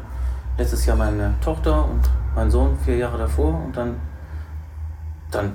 [0.59, 2.02] letztes Jahr meine Tochter und
[2.35, 3.62] mein Sohn vier Jahre davor.
[3.64, 4.01] Und dann,
[5.31, 5.55] dann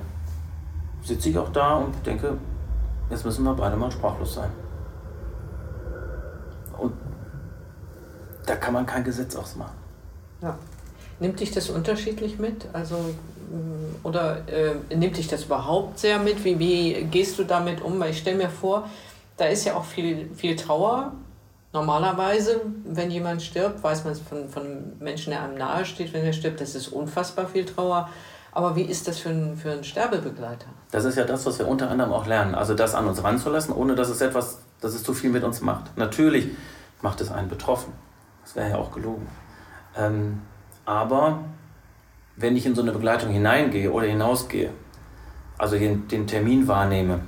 [1.02, 2.36] sitze ich auch da und denke,
[3.10, 4.50] jetzt müssen wir beide mal sprachlos sein.
[6.78, 6.92] Und
[8.46, 9.74] da kann man kein Gesetz ausmachen.
[10.42, 10.58] Ja.
[11.18, 12.66] Nimmt dich das unterschiedlich mit?
[12.72, 16.44] Also, mm, oder äh, nimmt dich das überhaupt sehr mit?
[16.44, 18.00] Wie, wie gehst du damit um?
[18.00, 18.88] Weil ich stelle mir vor,
[19.36, 21.12] da ist ja auch viel, viel Trauer.
[21.72, 26.24] Normalerweise, wenn jemand stirbt, weiß man es von, von Menschen, der einem nahe steht, wenn
[26.24, 28.08] er stirbt, das ist unfassbar viel Trauer.
[28.52, 30.66] Aber wie ist das für einen, für einen Sterbebegleiter?
[30.90, 32.56] Das ist ja das, was wir unter anderem auch lernen.
[32.56, 35.60] Also das an uns ranzulassen, ohne dass es etwas, dass es zu viel mit uns
[35.60, 35.96] macht.
[35.96, 36.48] Natürlich
[37.02, 37.92] macht es einen betroffen.
[38.42, 39.28] Das wäre ja auch gelogen.
[39.96, 40.42] Ähm,
[40.84, 41.44] aber
[42.36, 44.70] wenn ich in so eine Begleitung hineingehe oder hinausgehe,
[45.56, 47.20] also den, den Termin wahrnehme,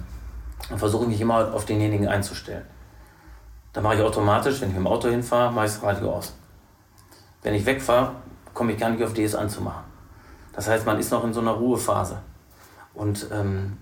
[0.68, 2.64] dann versuche ich mich immer auf denjenigen einzustellen.
[3.73, 6.35] Dann mache ich automatisch, wenn ich mit dem Auto hinfahre, mache ich das Radio aus.
[7.43, 8.13] Wenn ich wegfahre,
[8.55, 9.85] komme ich gar nicht auf DS anzumachen.
[10.53, 12.19] Das heißt, man ist noch in so einer Ruhephase.
[12.95, 13.79] Und ähm,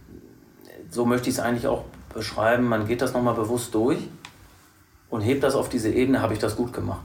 [0.90, 2.68] so möchte ich es eigentlich auch beschreiben.
[2.68, 3.98] Man geht das nochmal bewusst durch
[5.08, 7.04] und hebt das auf diese Ebene, habe ich das gut gemacht.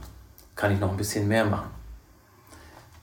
[0.54, 1.70] Kann ich noch ein bisschen mehr machen.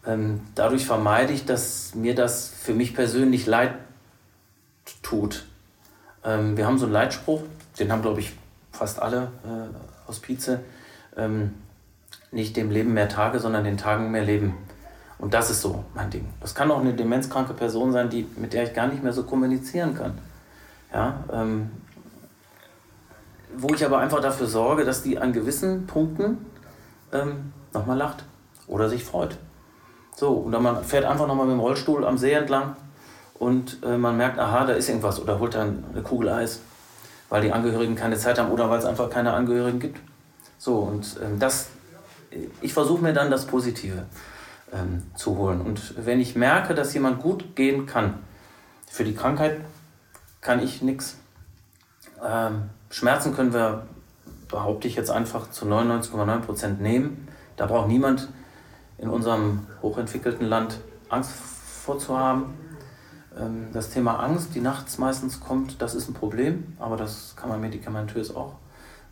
[0.06, 3.76] Ähm, dadurch vermeide ich, dass mir das für mich persönlich leid
[5.02, 5.46] tut.
[6.24, 7.42] Ähm, wir haben so einen Leitspruch,
[7.80, 8.34] den haben, glaube ich,
[8.74, 10.60] fast alle äh, Hospize.
[11.16, 11.54] Ähm,
[12.32, 14.58] nicht dem Leben mehr Tage, sondern den Tagen mehr Leben.
[15.20, 16.28] Und das ist so mein Ding.
[16.42, 19.24] Das kann auch eine demenzkranke Person sein, die, mit der ich gar nicht mehr so
[19.24, 20.18] kommunizieren kann.
[20.92, 21.72] Ja, ähm,
[23.56, 26.46] wo ich aber einfach dafür sorge, dass die an gewissen Punkten
[27.12, 28.24] ähm, nochmal lacht
[28.68, 29.38] oder sich freut.
[30.16, 32.76] So, und man fährt einfach nochmal mit dem Rollstuhl am See entlang
[33.36, 36.62] und äh, man merkt, aha, da ist irgendwas oder holt dann eine Kugel Eis,
[37.34, 40.00] weil die Angehörigen keine Zeit haben oder weil es einfach keine Angehörigen gibt.
[40.60, 41.70] So, und ähm, das,
[42.62, 44.06] ich versuche mir dann das Positive
[44.72, 45.60] ähm, zu holen.
[45.60, 48.20] Und wenn ich merke, dass jemand gut gehen kann,
[48.86, 49.62] für die Krankheit
[50.42, 51.18] kann ich nichts.
[52.24, 53.88] Ähm, Schmerzen können wir,
[54.48, 57.28] behaupte ich jetzt einfach, zu 99,9 Prozent nehmen.
[57.56, 58.28] Da braucht niemand
[59.00, 62.54] in unserem hochentwickelten Land Angst vorzuhaben.
[63.40, 67.50] Ähm, das Thema Angst, die nachts meistens kommt, das ist ein Problem, aber das kann
[67.50, 68.56] man medikamentös auch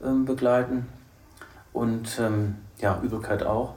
[0.04, 0.88] ähm, begleiten.
[1.74, 3.76] Und ähm, ja, Übelkeit auch.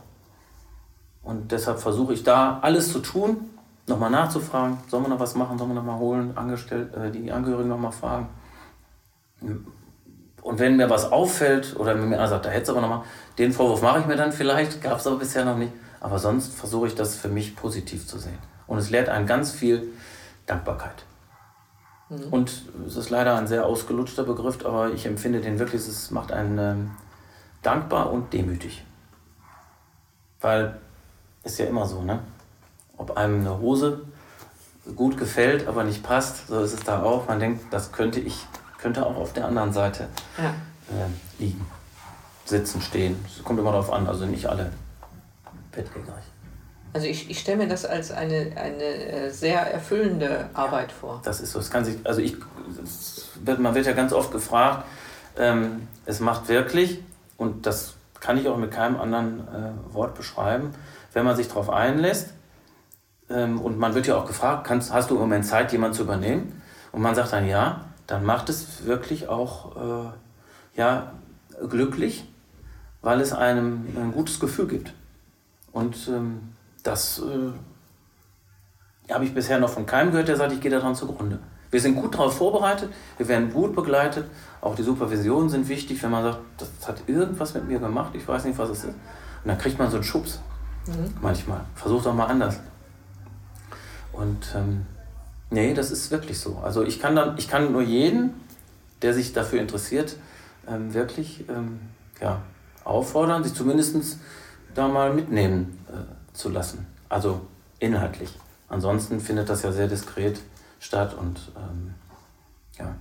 [1.23, 3.49] Und deshalb versuche ich da alles zu tun,
[3.87, 7.31] nochmal nachzufragen, sollen wir noch was machen, sollen wir noch mal holen, Angestellt, äh, die
[7.33, 8.29] Angehörigen nochmal fragen.
[9.41, 13.03] Und wenn mir was auffällt oder wenn mir einer sagt, da hättest du aber nochmal,
[13.39, 15.73] den Vorwurf mache ich mir dann vielleicht, gab es aber bisher noch nicht.
[16.01, 18.39] Aber sonst versuche ich das für mich positiv zu sehen.
[18.67, 19.89] Und es lehrt einen ganz viel
[20.47, 21.05] Dankbarkeit.
[22.09, 22.29] Mhm.
[22.31, 26.33] Und es ist leider ein sehr ausgelutschter Begriff, aber ich empfinde den wirklich, es macht
[26.33, 26.91] einen ähm,
[27.63, 28.85] dankbar und demütig.
[30.41, 30.79] Weil
[31.43, 32.21] ist ja immer so, ne?
[32.97, 34.03] Ob einem eine Hose
[34.97, 37.27] gut gefällt, aber nicht passt, so ist es da auch.
[37.29, 38.47] Man denkt, das könnte ich,
[38.79, 40.51] könnte auch auf der anderen Seite ja.
[40.51, 41.67] äh, liegen.
[42.45, 43.25] Sitzen, stehen.
[43.27, 44.71] Es kommt immer darauf an, also nicht alle
[45.73, 46.09] bettgängig.
[46.95, 51.21] Also ich, ich stelle mir das als eine, eine äh, sehr erfüllende Arbeit vor.
[51.25, 51.59] Das ist so.
[51.59, 52.37] Es kann sich, also ich,
[53.45, 54.85] wird, man wird ja ganz oft gefragt,
[55.37, 57.01] ähm, es macht wirklich
[57.37, 60.71] und das kann ich auch mit keinem anderen äh, Wort beschreiben,
[61.13, 62.31] wenn man sich darauf einlässt,
[63.31, 66.03] ähm, und man wird ja auch gefragt, kannst, hast du im Moment Zeit, jemanden zu
[66.03, 66.63] übernehmen?
[66.93, 71.13] Und man sagt dann ja, dann macht es wirklich auch äh, ja,
[71.69, 72.25] glücklich,
[73.03, 74.93] weil es einem ein gutes Gefühl gibt.
[75.73, 76.54] Und ähm,
[76.85, 81.40] das äh, habe ich bisher noch von keinem gehört, der sagt, ich gehe daran zugrunde.
[81.70, 84.27] Wir sind gut darauf vorbereitet, wir werden gut begleitet,
[84.61, 88.27] auch die Supervisionen sind wichtig, wenn man sagt, das hat irgendwas mit mir gemacht, ich
[88.29, 88.94] weiß nicht, was es ist.
[88.94, 90.40] Und dann kriegt man so einen Schubs
[90.87, 91.12] mhm.
[91.20, 91.62] manchmal.
[91.75, 92.61] Versucht doch mal anders.
[94.12, 94.87] Und ähm,
[95.51, 96.59] nee, das ist wirklich so.
[96.62, 98.35] Also ich kann dann, ich kann nur jeden,
[99.03, 100.16] der sich dafür interessiert,
[100.68, 101.81] ähm, wirklich ähm,
[102.20, 102.40] ja,
[102.85, 104.18] auffordern, sich zumindest
[104.75, 106.87] da mal mitnehmen äh, zu lassen.
[107.09, 107.40] Also
[107.79, 108.38] inhaltlich.
[108.68, 110.40] Ansonsten findet das ja sehr diskret
[110.81, 111.94] statt und ähm,
[112.79, 112.94] ja.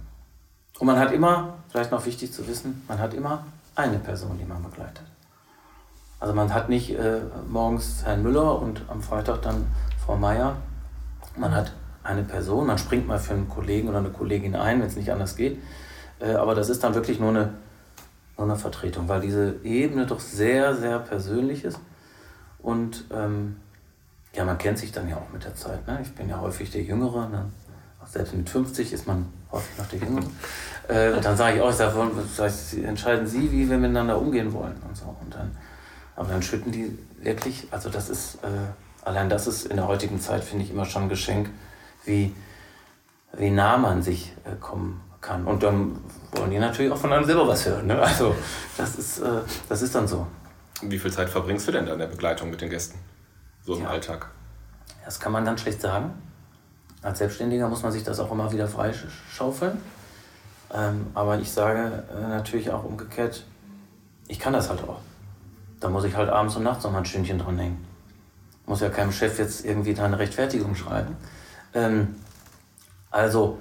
[0.79, 4.45] Und man hat immer, vielleicht noch wichtig zu wissen, man hat immer eine Person, die
[4.45, 5.03] man begleitet.
[6.19, 7.19] Also man hat nicht äh,
[7.49, 9.67] morgens Herrn Müller und am Freitag dann
[10.03, 10.55] Frau Meier,
[11.35, 14.87] man hat eine Person, man springt mal für einen Kollegen oder eine Kollegin ein, wenn
[14.87, 15.61] es nicht anders geht.
[16.19, 17.53] Äh, aber das ist dann wirklich nur eine,
[18.37, 21.79] nur eine Vertretung, weil diese Ebene doch sehr, sehr persönlich ist.
[22.63, 23.57] Und ähm,
[24.33, 25.85] ja, man kennt sich dann ja auch mit der Zeit.
[25.85, 25.99] Ne?
[26.01, 27.29] Ich bin ja häufig der Jüngere.
[27.29, 27.45] Ne?
[28.09, 30.25] Selbst mit 50 ist man häufig noch der Jüngere.
[30.89, 34.75] Äh, und dann sage ich auch, ich sage, entscheiden Sie, wie wir miteinander umgehen wollen.
[34.85, 35.15] Und so.
[35.21, 35.55] Und dann,
[36.17, 38.43] aber dann schütten die wirklich, also das ist.
[38.43, 38.49] Äh,
[39.05, 41.49] Allein das ist in der heutigen Zeit, finde ich, immer schon ein Geschenk,
[42.05, 42.33] wie,
[43.33, 45.45] wie nah man sich äh, kommen kann.
[45.45, 45.97] Und dann
[46.31, 47.87] wollen die natürlich auch von einem selber was hören.
[47.87, 48.01] Ne?
[48.01, 48.33] Also
[48.77, 50.25] das ist, äh, das ist dann so.
[50.81, 52.99] Wie viel Zeit verbringst du denn da in der Begleitung mit den Gästen?
[53.63, 53.89] So im ja.
[53.89, 54.29] Alltag?
[55.05, 56.13] Das kann man ganz schlecht sagen.
[57.01, 59.77] Als Selbstständiger muss man sich das auch immer wieder freischaufeln.
[60.73, 63.45] Ähm, aber ich sage äh, natürlich auch umgekehrt,
[64.27, 64.99] ich kann das halt auch.
[65.79, 67.93] Da muss ich halt abends und nachts noch mal ein Stündchen dran hängen
[68.65, 71.17] muss ja keinem Chef jetzt irgendwie da eine Rechtfertigung schreiben.
[71.73, 72.15] Ähm,
[73.11, 73.59] also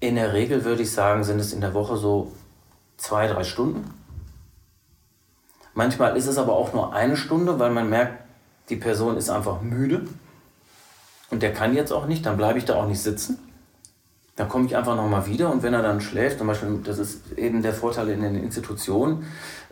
[0.00, 2.32] in der Regel würde ich sagen, sind es in der Woche so
[2.96, 3.92] zwei, drei Stunden.
[5.76, 8.24] Manchmal ist es aber auch nur eine Stunde, weil man merkt,
[8.70, 10.08] die Person ist einfach müde
[11.30, 13.38] und der kann jetzt auch nicht, dann bleibe ich da auch nicht sitzen.
[14.36, 17.32] Dann komme ich einfach nochmal wieder und wenn er dann schläft, zum Beispiel, das ist
[17.36, 19.26] eben der Vorteil in den Institutionen,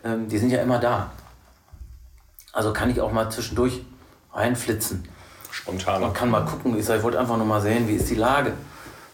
[0.05, 1.11] ähm, die sind ja immer da.
[2.53, 3.81] Also kann ich auch mal zwischendurch
[4.35, 5.09] reinflitzen.
[5.51, 6.03] Spontan.
[6.03, 8.53] Man kann mal gucken, ich, wollte einfach nur mal sehen, wie ist die Lage.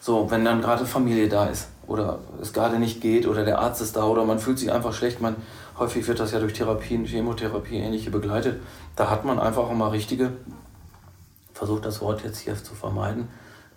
[0.00, 3.80] So, wenn dann gerade Familie da ist oder es gerade nicht geht oder der Arzt
[3.80, 5.20] ist da oder man fühlt sich einfach schlecht.
[5.20, 5.36] Man,
[5.78, 8.60] häufig wird das ja durch Therapien, Chemotherapie, ähnliche begleitet.
[8.96, 10.32] Da hat man einfach auch mal richtige,
[11.54, 13.28] versucht das Wort jetzt hier zu vermeiden,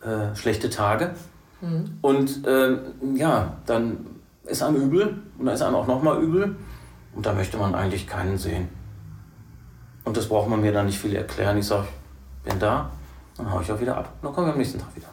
[0.02, 1.16] äh, schlechte Tage.
[1.62, 1.98] Mhm.
[2.02, 2.78] Und äh,
[3.16, 4.06] ja, dann
[4.46, 6.56] ist einem übel und dann ist einem auch nochmal übel
[7.16, 8.70] und da möchte man eigentlich keinen sehen.
[10.04, 11.58] Und das braucht man mir dann nicht viel erklären.
[11.58, 11.88] Ich sage,
[12.44, 12.92] bin da,
[13.38, 14.12] dann haue ich auch wieder ab.
[14.22, 15.08] Dann kommen wir am nächsten Tag wieder.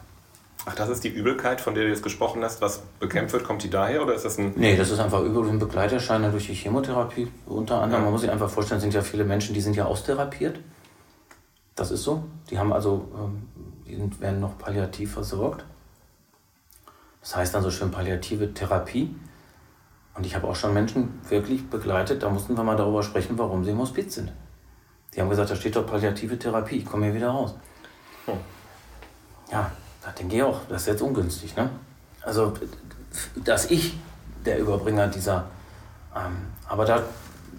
[0.65, 3.63] Ach, das ist die Übelkeit, von der du jetzt gesprochen hast, was bekämpft wird, kommt
[3.63, 4.53] die daher oder ist das ein.
[4.55, 8.01] Nee, das ist einfach Übel und Begleiterscheinung durch die Chemotherapie unter anderem.
[8.01, 8.05] Ja.
[8.05, 10.59] Man muss sich einfach vorstellen, es sind ja viele Menschen, die sind ja austherapiert.
[11.75, 12.23] Das ist so.
[12.51, 13.47] Die haben also, ähm,
[13.87, 15.65] die werden noch palliativ versorgt.
[17.21, 19.15] Das heißt dann so schön palliative Therapie.
[20.13, 23.63] Und ich habe auch schon Menschen wirklich begleitet, da mussten wir mal darüber sprechen, warum
[23.63, 24.31] sie im Hospiz sind.
[25.15, 27.55] Die haben gesagt, da steht doch palliative Therapie, ich komme hier wieder raus.
[28.25, 28.35] Hm.
[29.51, 29.71] Ja,
[30.03, 31.55] da denke ich auch, das ist jetzt ungünstig.
[31.55, 31.69] Ne?
[32.21, 32.53] Also,
[33.43, 33.97] dass ich
[34.45, 35.45] der Überbringer dieser,
[36.15, 37.03] ähm, aber da,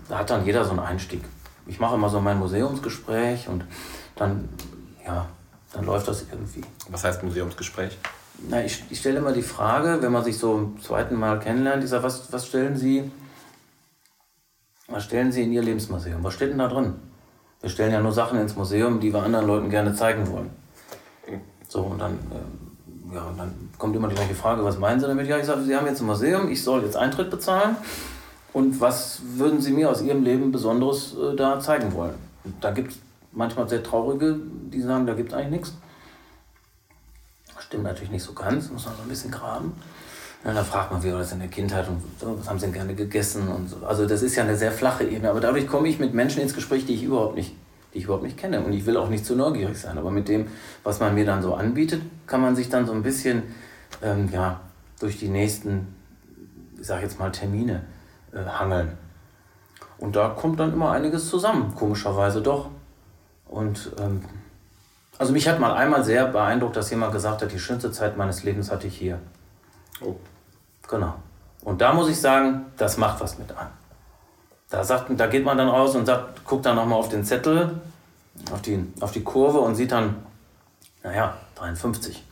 [0.08, 1.22] da hat dann jeder so einen Einstieg.
[1.66, 3.64] Ich mache immer so mein Museumsgespräch und
[4.16, 4.48] dann,
[5.06, 5.26] ja,
[5.72, 6.62] dann läuft das irgendwie.
[6.88, 7.96] Was heißt Museumsgespräch?
[8.48, 11.84] Na, ich, ich stelle immer die Frage, wenn man sich so zum zweiten Mal kennenlernt,
[11.84, 13.10] ich sage, was, was stellen Sie,
[14.88, 16.24] was stellen Sie in Ihr Lebensmuseum?
[16.24, 16.94] Was steht denn da drin?
[17.60, 20.50] Wir stellen ja nur Sachen ins Museum, die wir anderen Leuten gerne zeigen wollen.
[21.72, 25.06] So, und dann, äh, ja, und dann kommt immer die gleiche Frage, was meinen Sie
[25.06, 25.26] damit?
[25.26, 27.76] Ja, ich sage, Sie haben jetzt ein Museum, ich soll jetzt Eintritt bezahlen.
[28.52, 32.16] Und was würden Sie mir aus Ihrem Leben Besonderes äh, da zeigen wollen?
[32.44, 32.98] Und da gibt es
[33.32, 34.36] manchmal sehr traurige,
[34.70, 35.72] die sagen, da gibt es eigentlich nichts.
[37.58, 39.72] Stimmt natürlich nicht so ganz, muss man so ein bisschen graben.
[40.44, 42.02] Ja, da fragt man, wie war das in der Kindheit und
[42.38, 43.76] was haben sie denn gerne gegessen und so.
[43.86, 46.52] Also das ist ja eine sehr flache Ebene, aber dadurch komme ich mit Menschen ins
[46.52, 47.54] Gespräch, die ich überhaupt nicht,
[47.92, 48.62] die ich überhaupt nicht kenne.
[48.62, 50.48] Und ich will auch nicht zu neugierig sein, aber mit dem,
[50.84, 53.42] was man mir dann so anbietet, kann man sich dann so ein bisschen
[54.02, 54.60] ähm, ja,
[55.00, 55.94] durch die nächsten,
[56.80, 57.84] ich sage jetzt mal, Termine
[58.32, 58.96] äh, hangeln.
[59.98, 62.70] Und da kommt dann immer einiges zusammen, komischerweise doch.
[63.46, 64.22] Und ähm,
[65.18, 68.42] also mich hat mal einmal sehr beeindruckt, dass jemand gesagt hat, die schönste Zeit meines
[68.42, 69.18] Lebens hatte ich hier.
[70.00, 70.16] Oh.
[70.88, 71.14] Genau.
[71.62, 73.70] Und da muss ich sagen, das macht was mit einem.
[74.72, 77.78] Da, sagt, da geht man dann raus und sagt, guckt dann nochmal auf den Zettel,
[78.50, 80.16] auf die, auf die Kurve und sieht dann,
[81.02, 82.24] naja, 53.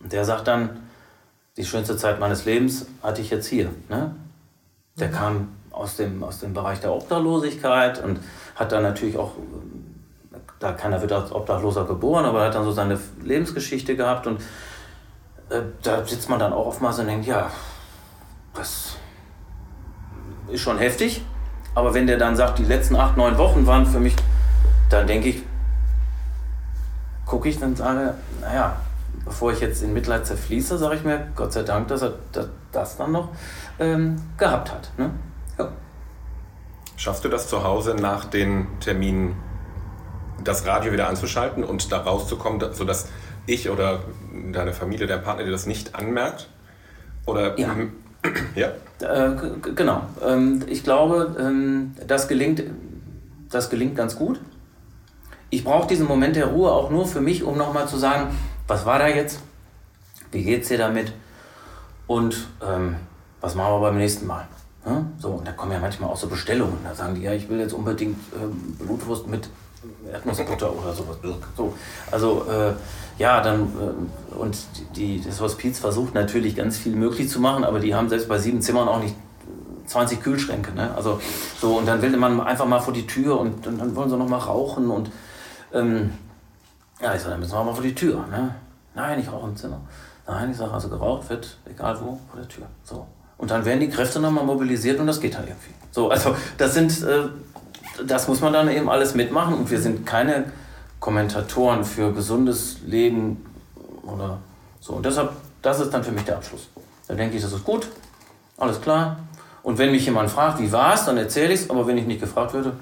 [0.00, 0.88] Und der sagt dann,
[1.58, 3.68] die schönste Zeit meines Lebens hatte ich jetzt hier.
[3.90, 4.16] Ne?
[4.96, 5.12] Der mhm.
[5.12, 8.20] kam aus dem, aus dem Bereich der Obdachlosigkeit und
[8.54, 9.32] hat dann natürlich auch,
[10.60, 14.40] da keiner wird als Obdachloser geboren, aber er hat dann so seine Lebensgeschichte gehabt und
[15.50, 17.50] äh, da sitzt man dann auch oftmals und denkt, ja,
[18.54, 18.96] das
[20.48, 21.22] ist schon heftig,
[21.74, 24.14] aber wenn der dann sagt, die letzten acht, neun Wochen waren für mich,
[24.90, 25.42] dann denke ich,
[27.24, 28.76] gucke ich dann sage, naja,
[29.24, 32.14] bevor ich jetzt in Mitleid zerfließe, sage ich mir, Gott sei Dank, dass er
[32.72, 33.28] das dann noch
[33.78, 34.90] ähm, gehabt hat.
[34.98, 35.10] Ne?
[35.58, 35.68] Ja.
[36.96, 39.36] Schaffst du das zu Hause nach den Terminen,
[40.44, 43.08] das Radio wieder anzuschalten und da rauszukommen, sodass
[43.46, 44.00] ich oder
[44.52, 46.48] deine Familie, dein Partner dir das nicht anmerkt?
[47.24, 47.68] Oder ja.
[48.54, 48.72] ja?
[49.00, 49.36] Äh,
[49.74, 50.02] genau.
[50.24, 52.62] Ähm, ich glaube, ähm, das, gelingt,
[53.50, 54.40] das gelingt ganz gut.
[55.50, 58.28] Ich brauche diesen Moment der Ruhe auch nur für mich, um nochmal zu sagen,
[58.66, 59.40] was war da jetzt?
[60.30, 61.12] Wie geht's dir damit?
[62.06, 62.96] Und ähm,
[63.40, 64.46] was machen wir beim nächsten Mal?
[64.86, 65.04] Ja?
[65.18, 66.78] So, und da kommen ja manchmal auch so Bestellungen.
[66.84, 69.48] Da sagen die, ja, ich will jetzt unbedingt ähm, Blutwurst mit
[70.10, 71.16] Erdnussbutter oder sowas.
[71.56, 71.74] So,
[72.10, 72.72] also äh,
[73.22, 74.56] ja, dann äh, und
[74.96, 78.36] die, das Hospiz versucht natürlich ganz viel möglich zu machen, aber die haben selbst bei
[78.38, 79.14] sieben Zimmern auch nicht
[79.86, 80.72] 20 Kühlschränke.
[80.72, 80.92] Ne?
[80.96, 81.20] Also
[81.60, 84.16] so und dann will man einfach mal vor die Tür und, und dann wollen sie
[84.16, 85.12] noch mal rauchen und
[85.72, 86.10] ähm,
[87.00, 88.26] ja, ich sage, dann müssen wir mal vor die Tür.
[88.28, 88.56] Ne?
[88.96, 89.80] Nein, ich rauche im Zimmer.
[90.26, 92.66] Nein, ich sage, also geraucht wird, egal wo, vor der Tür.
[92.82, 93.06] So.
[93.38, 95.74] Und dann werden die Kräfte nochmal mobilisiert und das geht dann irgendwie.
[95.92, 97.28] So, also das sind, äh,
[98.04, 100.46] das muss man dann eben alles mitmachen und wir sind keine
[101.02, 103.44] Kommentatoren für gesundes Leben
[104.04, 104.38] oder
[104.78, 104.92] so.
[104.92, 106.68] Und deshalb, das ist dann für mich der Abschluss.
[107.08, 107.88] Da denke ich, das ist gut,
[108.56, 109.18] alles klar.
[109.64, 112.06] Und wenn mich jemand fragt, wie war es, dann erzähle ich es, aber wenn ich
[112.06, 112.74] nicht gefragt würde,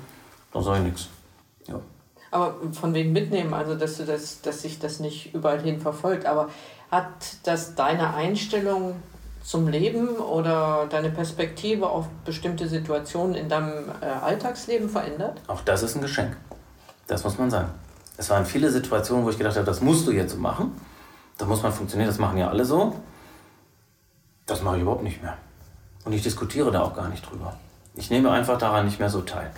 [0.53, 1.09] dann sage ich nichts.
[1.67, 1.81] Ja.
[2.31, 6.27] Aber von wegen mitnehmen, also dass du das, dass sich das nicht überall hin verfolgt.
[6.27, 6.51] Aber
[6.91, 7.07] hat
[7.45, 8.97] das deine Einstellung
[9.43, 15.41] zum Leben oder deine Perspektive auf bestimmte Situationen in deinem äh, Alltagsleben verändert?
[15.47, 16.37] Auch das ist ein Geschenk.
[17.07, 17.71] Das muss man sagen.
[18.21, 20.73] Es waren viele Situationen, wo ich gedacht habe, das musst du jetzt so machen.
[21.39, 22.95] Da muss man funktionieren, das machen ja alle so.
[24.45, 25.39] Das mache ich überhaupt nicht mehr.
[26.05, 27.57] Und ich diskutiere da auch gar nicht drüber.
[27.95, 29.51] Ich nehme einfach daran nicht mehr so teil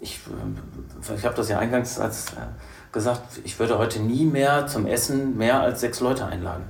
[0.00, 2.36] ich, äh, ich habe das ja eingangs als, äh,
[2.92, 6.64] gesagt, ich würde heute nie mehr zum Essen mehr als sechs Leute einladen.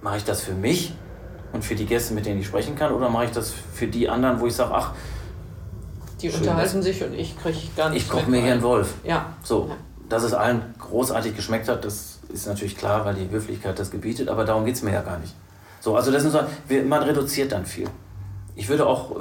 [0.00, 0.94] Mache ich das für mich
[1.52, 4.08] und für die Gäste, mit denen ich sprechen kann, oder mache ich das für die
[4.08, 4.92] anderen, wo ich sage, ach,
[6.30, 8.02] die unterhalten sich und ich kriege gar nicht.
[8.02, 8.94] Ich koche mir hier einen Wolf.
[9.04, 9.34] Ja.
[9.42, 9.76] So, ja.
[10.08, 14.28] dass es allen großartig geschmeckt hat, das ist natürlich klar, weil die Höflichkeit das gebietet,
[14.28, 15.34] aber darum geht es mir ja gar nicht.
[15.80, 16.36] So, also das ist
[16.86, 17.88] man reduziert dann viel
[18.56, 19.14] ich würde auch äh,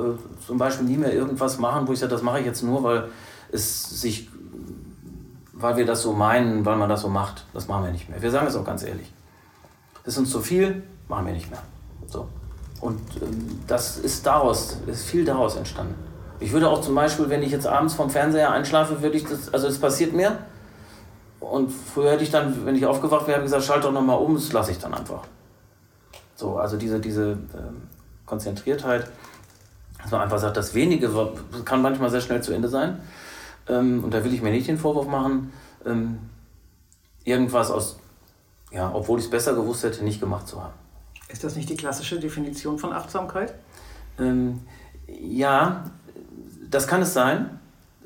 [0.45, 3.09] zum Beispiel nie mehr irgendwas machen, wo ich sage, das mache ich jetzt nur, weil
[3.51, 4.29] es sich,
[5.53, 7.45] weil wir das so meinen, weil man das so macht.
[7.53, 8.21] Das machen wir nicht mehr.
[8.21, 9.11] Wir sagen es auch ganz ehrlich.
[10.03, 11.61] Das ist uns zu viel, machen wir nicht mehr.
[12.07, 12.27] So.
[12.81, 15.95] Und ähm, das ist daraus, ist viel daraus entstanden.
[16.39, 19.53] Ich würde auch zum Beispiel, wenn ich jetzt abends vom Fernseher einschlafe, würde ich das,
[19.53, 20.37] also es passiert mir.
[21.39, 24.51] Und früher hätte ich dann, wenn ich aufgewacht wäre, gesagt, schalte doch nochmal um, das
[24.53, 25.23] lasse ich dann einfach.
[26.35, 27.87] So, also diese, diese ähm,
[28.25, 29.09] Konzentriertheit,
[30.01, 31.09] dass man einfach sagt, das Wenige
[31.65, 33.01] kann manchmal sehr schnell zu Ende sein.
[33.67, 35.53] Ähm, und da will ich mir nicht den Vorwurf machen,
[35.85, 36.19] ähm,
[37.23, 37.99] irgendwas aus,
[38.71, 40.73] ja, obwohl ich es besser gewusst hätte, nicht gemacht zu haben.
[41.29, 43.53] Ist das nicht die klassische Definition von Achtsamkeit?
[44.19, 44.61] Ähm,
[45.07, 45.85] ja,
[46.73, 47.59] das kann es sein.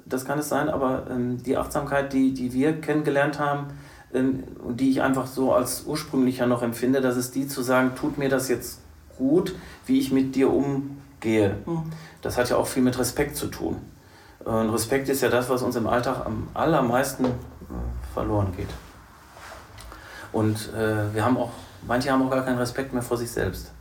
[0.05, 3.67] Das kann es sein, aber ähm, die Achtsamkeit, die, die wir kennengelernt haben
[4.13, 7.91] ähm, und die ich einfach so als ursprünglicher noch empfinde, das ist die zu sagen,
[7.95, 8.79] tut mir das jetzt
[9.17, 9.53] gut,
[9.85, 11.55] wie ich mit dir umgehe.
[11.65, 11.91] Mhm.
[12.21, 13.77] Das hat ja auch viel mit Respekt zu tun.
[14.45, 17.29] Und Respekt ist ja das, was uns im Alltag am allermeisten äh,
[18.13, 18.69] verloren geht.
[20.31, 21.51] Und äh, wir haben auch,
[21.85, 23.71] manche haben auch gar keinen Respekt mehr vor sich selbst.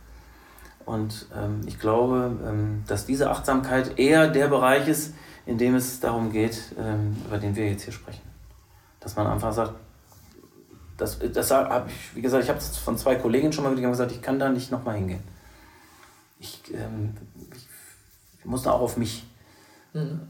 [0.87, 5.13] Und ähm, ich glaube, ähm, dass diese Achtsamkeit eher der Bereich ist,
[5.45, 8.21] in dem es darum geht, ähm, über den wir jetzt hier sprechen.
[9.01, 9.73] Dass man einfach sagt,
[10.95, 13.89] das, das habe ich, wie gesagt, ich habe es von zwei Kollegen schon mal wieder
[13.89, 15.21] gesagt, ich kann da nicht nochmal hingehen.
[16.39, 17.17] Ich, ähm,
[18.39, 19.27] ich, muss da auch auf mich
[19.91, 20.21] mhm.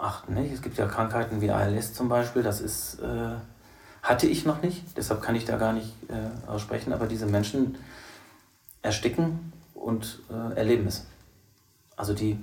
[0.00, 0.32] achten.
[0.32, 0.50] Ne?
[0.50, 3.34] Es gibt ja Krankheiten wie ALS zum Beispiel, das ist, äh,
[4.02, 7.76] hatte ich noch nicht, deshalb kann ich da gar nicht äh, aussprechen, aber diese Menschen
[8.80, 9.52] ersticken
[9.86, 11.06] und äh, erleben es.
[11.96, 12.36] Also die,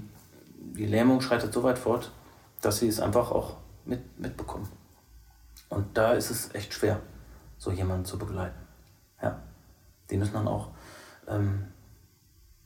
[0.55, 2.09] die Lähmung schreitet so weit fort,
[2.61, 4.69] dass sie es einfach auch mit, mitbekommen.
[5.67, 7.01] Und da ist es echt schwer
[7.57, 8.55] so jemanden zu begleiten.
[9.21, 9.39] Ja.
[10.09, 10.69] Die müssen dann auch
[11.27, 11.67] ähm,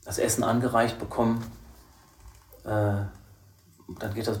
[0.04, 1.44] das Essen angereicht bekommen.
[2.64, 3.02] Äh,
[3.98, 4.40] dann geht das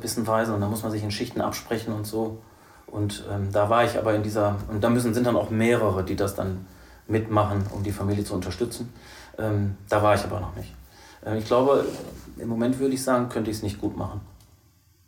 [0.54, 2.40] und dann muss man sich in Schichten absprechen und so.
[2.86, 6.04] Und ähm, da war ich aber in dieser, und da müssen, sind dann auch mehrere,
[6.04, 6.66] die das dann
[7.08, 8.92] mitmachen, um die Familie zu unterstützen.
[9.38, 10.74] Ähm, da war ich aber noch nicht.
[11.24, 11.84] Äh, ich glaube,
[12.36, 14.20] im Moment würde ich sagen, könnte ich es nicht gut machen.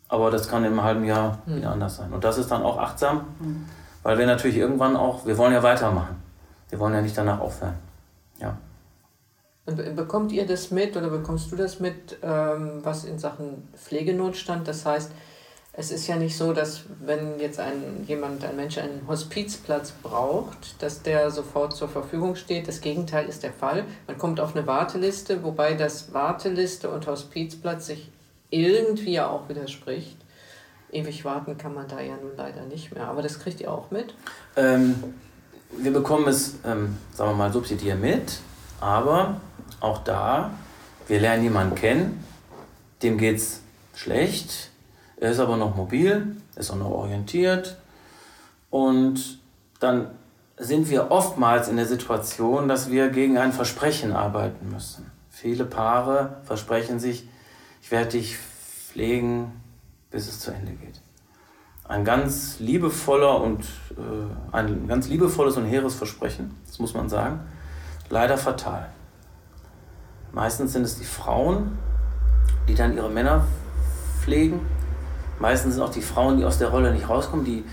[0.08, 1.56] Aber das kann im halben Jahr mhm.
[1.56, 2.12] wieder anders sein.
[2.12, 3.66] Und das ist dann auch achtsam, mhm.
[4.02, 6.16] weil wir natürlich irgendwann auch, wir wollen ja weitermachen.
[6.68, 7.74] Wir wollen ja nicht danach aufhören.
[8.40, 8.56] Ja.
[9.66, 14.66] Und bekommt ihr das mit oder bekommst du das mit, ähm, was in Sachen Pflegenotstand?
[14.66, 15.12] Das heißt,
[15.80, 20.82] es ist ja nicht so, dass wenn jetzt ein, jemand, ein Mensch einen Hospizplatz braucht,
[20.82, 22.68] dass der sofort zur Verfügung steht.
[22.68, 23.84] Das Gegenteil ist der Fall.
[24.06, 28.10] Man kommt auf eine Warteliste, wobei das Warteliste und Hospizplatz sich
[28.50, 30.18] irgendwie ja auch widerspricht.
[30.92, 33.06] Ewig warten kann man da ja nun leider nicht mehr.
[33.06, 34.12] Aber das kriegt ihr auch mit?
[34.56, 35.02] Ähm,
[35.78, 38.40] wir bekommen es, ähm, sagen wir mal, subsidiär mit.
[38.80, 39.40] Aber
[39.80, 40.50] auch da,
[41.08, 42.22] wir lernen jemanden kennen,
[43.02, 43.60] dem geht es
[43.94, 44.69] schlecht,
[45.20, 47.76] er ist aber noch mobil, ist auch noch orientiert
[48.70, 49.38] und
[49.78, 50.10] dann
[50.56, 55.10] sind wir oftmals in der Situation, dass wir gegen ein Versprechen arbeiten müssen.
[55.30, 57.28] Viele Paare versprechen sich,
[57.80, 59.52] ich werde dich pflegen,
[60.10, 61.00] bis es zu Ende geht.
[61.84, 63.62] Ein ganz liebevoller und
[63.96, 67.40] äh, ein ganz liebevolles und hehres Versprechen, das muss man sagen
[68.10, 68.88] leider fatal.
[70.32, 71.78] Meistens sind es die Frauen,
[72.68, 73.46] die dann ihre Männer
[74.20, 74.60] pflegen.
[75.40, 77.64] Meistens sind auch die Frauen, die aus der Rolle nicht rauskommen, die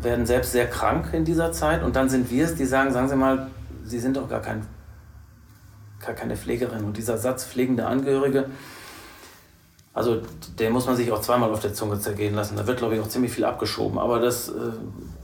[0.00, 1.82] werden selbst sehr krank in dieser Zeit.
[1.82, 3.50] Und dann sind wir es, die sagen, sagen Sie mal,
[3.84, 4.66] Sie sind doch gar, kein,
[6.04, 6.84] gar keine Pflegerin.
[6.84, 8.50] Und dieser Satz pflegende Angehörige,
[9.94, 10.20] also
[10.58, 12.56] den muss man sich auch zweimal auf der Zunge zergehen lassen.
[12.56, 13.98] Da wird, glaube ich, auch ziemlich viel abgeschoben.
[13.98, 14.52] Aber das äh,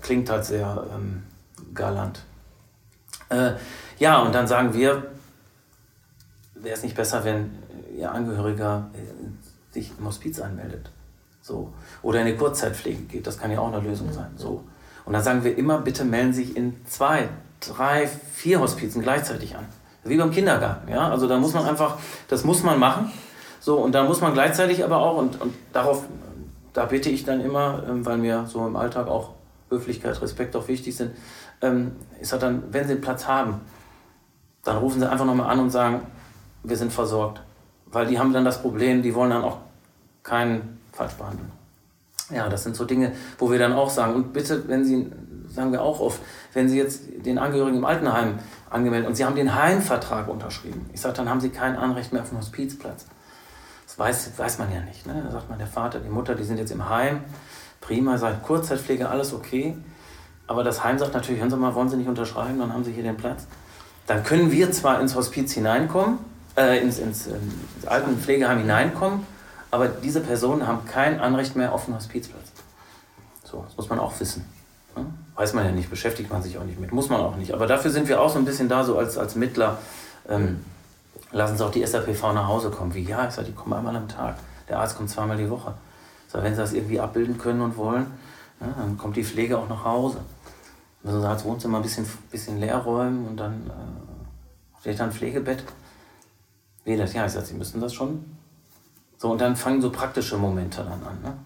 [0.01, 1.25] klingt halt sehr ähm,
[1.75, 2.25] galant.
[3.29, 3.53] Äh,
[3.99, 5.11] ja, und dann sagen wir,
[6.55, 7.59] wäre es nicht besser, wenn
[7.97, 10.91] Ihr Angehöriger äh, sich im Hospiz anmeldet?
[11.51, 11.73] So.
[12.03, 14.31] Oder in eine Kurzzeitpflege geht, das kann ja auch eine Lösung sein.
[14.37, 14.63] So.
[15.05, 17.29] Und dann sagen wir immer, bitte melden Sie sich in zwei,
[17.59, 19.67] drei, vier Hospizen gleichzeitig an.
[20.05, 20.89] Wie beim Kindergarten.
[20.89, 21.11] Ja?
[21.11, 21.99] Also da muss man einfach,
[22.29, 23.11] das muss man machen.
[23.59, 26.05] So, und dann muss man gleichzeitig aber auch, und, und darauf,
[26.73, 29.31] da bitte ich dann immer, ähm, weil mir so im Alltag auch
[29.69, 31.11] Höflichkeit, Respekt auch wichtig sind,
[31.61, 33.61] ähm, ist halt dann, wenn Sie einen Platz haben,
[34.63, 36.03] dann rufen sie einfach nochmal an und sagen,
[36.63, 37.43] wir sind versorgt.
[37.87, 39.59] Weil die haben dann das Problem, die wollen dann auch
[40.23, 41.51] keinen falsch behandeln.
[42.31, 45.11] Ja, das sind so Dinge, wo wir dann auch sagen, und bitte, wenn Sie,
[45.49, 46.21] sagen wir auch oft,
[46.53, 48.39] wenn Sie jetzt den Angehörigen im Altenheim
[48.69, 52.23] angemeldet und Sie haben den Heimvertrag unterschrieben, ich sage, dann haben Sie kein Anrecht mehr
[52.23, 53.07] auf einen Hospizplatz.
[53.87, 55.07] Das weiß, weiß man ja nicht.
[55.07, 55.21] Ne?
[55.25, 57.25] Da sagt man, der Vater, die Mutter, die sind jetzt im Heim,
[57.81, 59.77] prima, seit Kurzzeitpflege, alles okay.
[60.47, 62.93] Aber das Heim sagt natürlich, hören Sie mal, wollen Sie nicht unterschreiben, dann haben Sie
[62.93, 63.47] hier den Platz
[64.11, 66.19] dann können wir zwar ins Hospiz hineinkommen,
[66.57, 67.35] äh, ins, ins, ähm,
[67.77, 69.25] ins Altenpflegeheim hineinkommen,
[69.71, 72.53] aber diese Personen haben kein Anrecht mehr auf einen Hospizplatz.
[73.45, 74.45] So, das muss man auch wissen.
[75.35, 77.53] Weiß man ja nicht, beschäftigt man sich auch nicht mit, muss man auch nicht.
[77.53, 79.79] Aber dafür sind wir auch so ein bisschen da, so als, als Mittler.
[80.29, 80.65] Ähm,
[81.33, 82.95] lassen Sie auch die SAPV nach Hause kommen.
[82.95, 84.37] Wie, ja, ich sage, die kommen einmal am Tag.
[84.69, 85.75] Der Arzt kommt zweimal die Woche.
[86.27, 88.07] Ich sage, wenn Sie das irgendwie abbilden können und wollen,
[88.61, 90.19] ja, dann kommt die Pflege auch nach Hause
[91.03, 93.71] müssen sie das Wohnzimmer ein bisschen, bisschen leer räumen und dann
[94.85, 95.65] äh, da ein Pflegebett.
[96.85, 97.13] Wie das?
[97.13, 98.25] Ja, ich sage, sie müssen das schon.
[99.21, 101.21] So, und dann fangen so praktische Momente dann an.
[101.23, 101.37] Ne?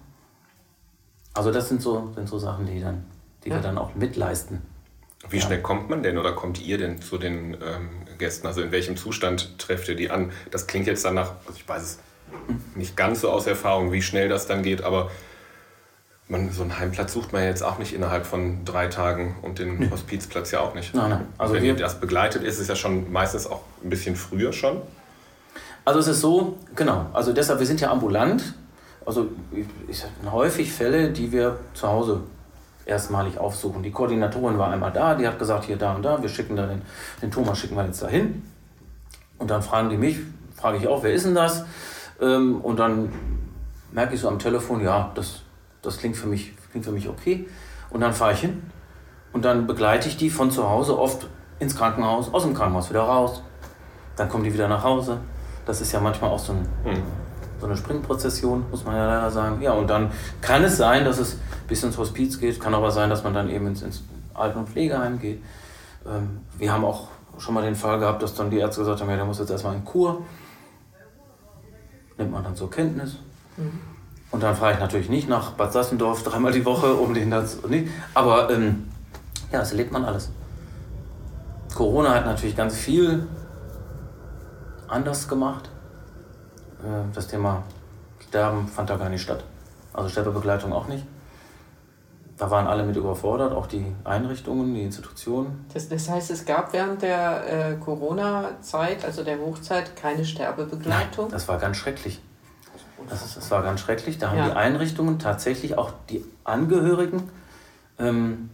[1.34, 3.04] Also das sind so, sind so Sachen, die, dann,
[3.42, 3.56] die ja.
[3.56, 4.62] wir dann auch mitleisten.
[5.28, 5.42] Wie ja.
[5.42, 8.46] schnell kommt man denn oder kommt ihr denn zu den ähm, Gästen?
[8.46, 10.30] Also in welchem Zustand trefft ihr die an?
[10.52, 11.98] Das klingt jetzt danach, also ich weiß es
[12.76, 15.10] nicht ganz so aus Erfahrung, wie schnell das dann geht, aber
[16.28, 19.78] man, so einen Heimplatz sucht man jetzt auch nicht innerhalb von drei Tagen und den
[19.78, 19.90] nee.
[19.90, 20.94] Hospizplatz ja auch nicht.
[20.94, 21.26] Nein, nein.
[21.38, 24.80] Also wenn ihr das begleitet, ist es ja schon meistens auch ein bisschen früher schon.
[25.84, 28.54] Also es ist so, genau, also deshalb, wir sind ja ambulant.
[29.04, 29.28] Also
[29.86, 32.20] ich sag, häufig Fälle, die wir zu Hause
[32.86, 33.82] erstmalig aufsuchen.
[33.82, 36.66] Die Koordinatorin war einmal da, die hat gesagt, hier, da und da, wir schicken da
[36.66, 36.82] den,
[37.20, 38.42] den Thomas, schicken wir jetzt dahin.
[39.38, 40.18] Und dann fragen die mich,
[40.56, 41.64] frage ich auch, wer ist denn das?
[42.20, 43.12] Ähm, und dann
[43.92, 45.44] merke ich so am Telefon, ja, das
[45.84, 47.46] das klingt für mich, klingt für mich okay.
[47.90, 48.62] Und dann fahre ich hin
[49.32, 51.26] und dann begleite ich die von zu Hause oft
[51.58, 53.42] ins Krankenhaus, aus dem Krankenhaus wieder raus.
[54.16, 55.18] Dann kommen die wieder nach Hause.
[55.66, 57.02] Das ist ja manchmal auch so, ein, mhm.
[57.60, 59.62] so eine Springprozession, muss man ja leider sagen.
[59.62, 60.10] Ja, und dann
[60.40, 61.38] kann es sein, dass es
[61.68, 64.02] bis ins Hospiz geht, kann aber sein, dass man dann eben ins, ins
[64.34, 65.42] Alten- und Pflegeheim geht.
[66.06, 67.08] Ähm, wir haben auch
[67.38, 69.50] schon mal den Fall gehabt, dass dann die Ärzte gesagt haben, ja, der muss jetzt
[69.50, 70.22] erstmal in Kur.
[72.18, 73.16] Nimmt man dann zur Kenntnis.
[73.56, 73.80] Mhm.
[74.30, 77.58] Und dann fahre ich natürlich nicht nach Bad Sassendorf dreimal die Woche, um den das.
[77.68, 77.88] Nee.
[78.14, 78.88] Aber ähm,
[79.52, 80.30] ja, das erlebt man alles.
[81.74, 83.26] Corona hat natürlich ganz viel
[84.88, 85.70] anders gemacht.
[86.82, 87.62] Äh, das Thema
[88.20, 89.44] Sterben fand da gar nicht statt.
[89.92, 91.04] Also Sterbebegleitung auch nicht.
[92.36, 95.64] Da waren alle mit überfordert, auch die Einrichtungen, die Institutionen.
[95.72, 101.26] Das, das heißt, es gab während der äh, Corona-Zeit, also der Hochzeit, keine Sterbebegleitung?
[101.26, 102.20] Nein, das war ganz schrecklich.
[103.08, 104.18] Das, ist, das war ganz schrecklich.
[104.18, 104.46] Da haben ja.
[104.46, 107.30] die Einrichtungen tatsächlich auch die Angehörigen
[107.98, 108.50] ähm,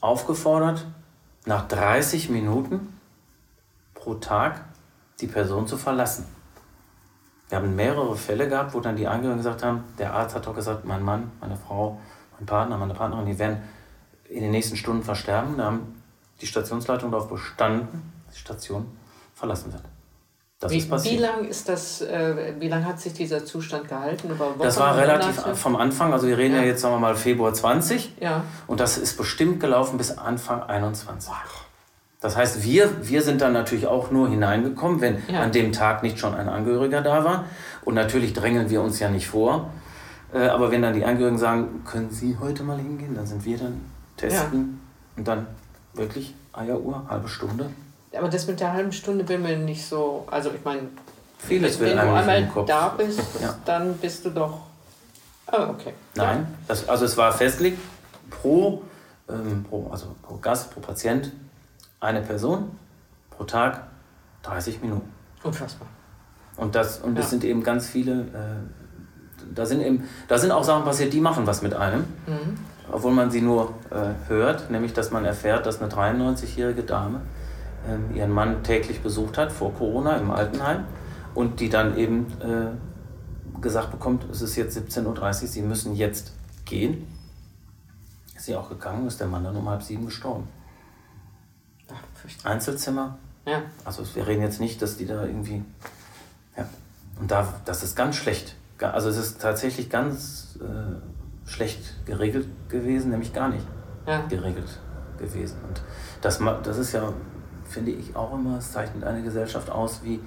[0.00, 0.86] aufgefordert,
[1.46, 2.96] nach 30 Minuten
[3.94, 4.60] pro Tag
[5.20, 6.26] die Person zu verlassen.
[7.48, 10.54] Wir haben mehrere Fälle gehabt, wo dann die Angehörigen gesagt haben, der Arzt hat doch
[10.54, 12.00] gesagt, mein Mann, meine Frau,
[12.38, 13.62] mein Partner, meine Partnerin, die werden
[14.28, 15.56] in den nächsten Stunden versterben.
[15.56, 16.02] Da haben
[16.40, 18.86] die Stationsleitung darauf bestanden, dass die Station
[19.34, 19.84] verlassen wird.
[20.58, 21.14] Das wie, ist passiert.
[21.14, 24.30] Wie lange ist das, äh, wie lange hat sich dieser Zustand gehalten?
[24.30, 25.54] Über Wochen, das war relativ Monate?
[25.54, 26.62] vom Anfang, also wir reden ja.
[26.62, 26.68] ja.
[26.68, 28.42] jetzt sagen wir mal Februar 20 ja.
[28.66, 31.30] und das ist bestimmt gelaufen bis Anfang 21.
[32.26, 35.40] Das heißt, wir, wir sind dann natürlich auch nur hineingekommen, wenn ja.
[35.40, 37.44] an dem Tag nicht schon ein Angehöriger da war.
[37.84, 39.70] Und natürlich drängeln wir uns ja nicht vor.
[40.34, 43.58] Äh, aber wenn dann die Angehörigen sagen, können Sie heute mal hingehen, dann sind wir
[43.58, 43.80] dann
[44.16, 44.80] testen
[45.16, 45.46] und dann
[45.94, 47.70] wirklich Eieruhr, halbe Stunde
[48.16, 50.26] aber das mit der halben Stunde will mir nicht so.
[50.30, 50.88] Also ich meine,
[51.38, 53.54] Vieles wenn, wenn du einmal da bist, ja.
[53.64, 54.60] dann bist du doch.
[55.52, 55.92] Oh, okay.
[56.14, 56.46] Nein, ja.
[56.66, 57.78] das, also es war festgelegt
[58.30, 58.82] pro,
[59.28, 61.30] ähm, pro, also pro Gast, pro Patient
[62.00, 62.70] eine Person
[63.30, 63.84] pro Tag
[64.42, 65.08] 30 Minuten.
[65.42, 65.88] Unfassbar.
[66.56, 67.30] Und das, und das ja.
[67.30, 71.46] sind eben ganz viele, äh, da, sind eben, da sind auch Sachen passiert, die machen
[71.46, 72.56] was mit einem, mhm.
[72.90, 77.20] obwohl man sie nur äh, hört, nämlich dass man erfährt, dass eine 93-jährige Dame
[77.88, 80.84] ähm, ihren Mann täglich besucht hat vor Corona im Altenheim
[81.34, 85.06] und die dann eben äh, gesagt bekommt, es ist jetzt 17.30
[85.42, 86.32] Uhr, Sie müssen jetzt
[86.64, 87.06] gehen.
[88.34, 90.48] Ist sie auch gegangen, ist der Mann dann um halb sieben gestorben.
[92.44, 93.18] Einzelzimmer.
[93.46, 93.62] Ja.
[93.84, 95.62] Also wir reden jetzt nicht, dass die da irgendwie.
[96.56, 96.68] Ja.
[97.20, 98.56] Und da, das ist ganz schlecht.
[98.80, 103.66] Also es ist tatsächlich ganz äh, schlecht geregelt gewesen, nämlich gar nicht
[104.06, 104.26] ja.
[104.26, 104.78] geregelt
[105.18, 105.56] gewesen.
[105.66, 105.80] Und
[106.20, 107.12] das, das ist ja
[107.68, 110.20] finde ich auch immer, es zeichnet eine Gesellschaft aus, wie,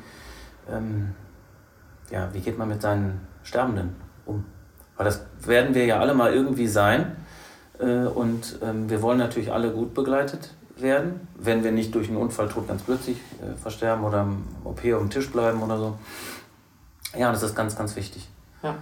[0.70, 1.16] ähm,
[2.12, 3.96] ja, wie geht man mit seinen Sterbenden
[4.26, 4.46] um.
[4.98, 7.16] Weil das werden wir ja alle mal irgendwie sein.
[7.80, 12.18] Äh, und ähm, wir wollen natürlich alle gut begleitet werden, wenn wir nicht durch einen
[12.18, 15.98] Unfalltod ganz plötzlich äh, versterben oder im OP auf dem Tisch bleiben oder so.
[17.18, 18.28] Ja, das ist ganz, ganz wichtig.
[18.62, 18.76] Ja.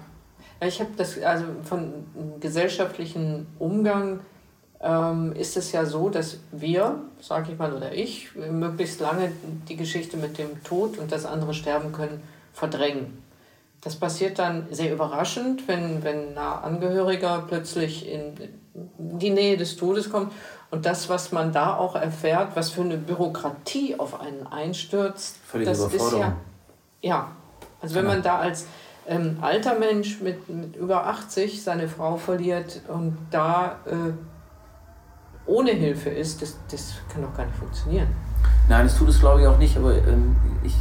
[0.59, 1.93] Ich habe das, also von
[2.39, 4.21] gesellschaftlichen Umgang
[4.81, 9.31] ähm, ist es ja so, dass wir, sage ich mal, oder ich, möglichst lange
[9.69, 12.21] die Geschichte mit dem Tod und das andere sterben können,
[12.53, 13.21] verdrängen.
[13.81, 18.33] Das passiert dann sehr überraschend, wenn, wenn ein Angehöriger plötzlich in
[18.97, 20.33] die Nähe des Todes kommt.
[20.69, 25.71] Und das, was man da auch erfährt, was für eine Bürokratie auf einen einstürzt, Völlige
[25.71, 26.35] das ist ja.
[27.01, 27.31] Ja,
[27.81, 28.65] also wenn man da als
[29.07, 34.11] ähm, alter Mensch mit, mit über 80 seine Frau verliert und da äh,
[35.45, 38.07] ohne Hilfe ist, das, das kann doch gar nicht funktionieren.
[38.67, 40.75] Nein, das tut es glaube ich auch nicht, aber ähm, ich,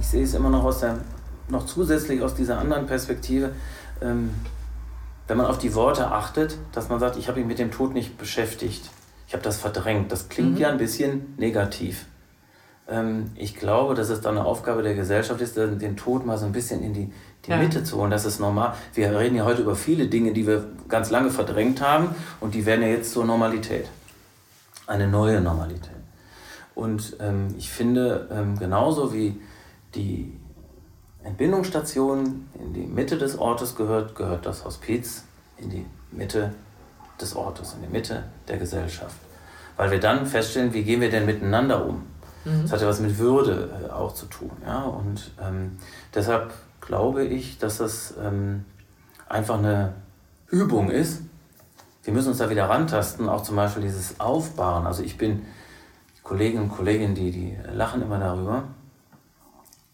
[0.00, 0.98] ich sehe es immer noch aus der,
[1.48, 3.52] noch zusätzlich aus dieser anderen Perspektive,
[4.02, 4.34] ähm,
[5.28, 7.94] wenn man auf die Worte achtet, dass man sagt, ich habe mich mit dem Tod
[7.94, 8.90] nicht beschäftigt,
[9.26, 10.10] ich habe das verdrängt.
[10.10, 10.56] Das klingt mhm.
[10.56, 12.06] ja ein bisschen negativ.
[12.88, 16.46] Ähm, ich glaube, dass es dann eine Aufgabe der Gesellschaft ist, den Tod mal so
[16.46, 17.12] ein bisschen in die,
[17.44, 17.58] die ja.
[17.58, 18.10] Mitte zu holen.
[18.10, 18.72] Das ist normal.
[18.94, 22.08] Wir reden ja heute über viele Dinge, die wir ganz lange verdrängt haben
[22.40, 23.86] und die werden ja jetzt zur Normalität.
[24.86, 25.92] Eine neue Normalität.
[26.74, 29.38] Und ähm, ich finde, ähm, genauso wie
[29.94, 30.37] die
[31.22, 35.24] Entbindungsstation in die Mitte des Ortes gehört, gehört das Hospiz
[35.56, 36.54] in die Mitte
[37.20, 39.16] des Ortes, in die Mitte der Gesellschaft.
[39.76, 42.04] Weil wir dann feststellen, wie gehen wir denn miteinander um?
[42.44, 42.62] Mhm.
[42.62, 44.50] Das hat ja was mit Würde äh, auch zu tun.
[44.64, 44.82] Ja?
[44.82, 45.78] Und ähm,
[46.14, 48.64] deshalb glaube ich, dass das ähm,
[49.28, 49.94] einfach eine
[50.48, 51.22] Übung ist.
[52.02, 54.86] Wir müssen uns da wieder rantasten, auch zum Beispiel dieses Aufbauen.
[54.86, 55.44] Also ich bin,
[56.22, 58.64] Kolleginnen und Kollegen, die, die lachen immer darüber,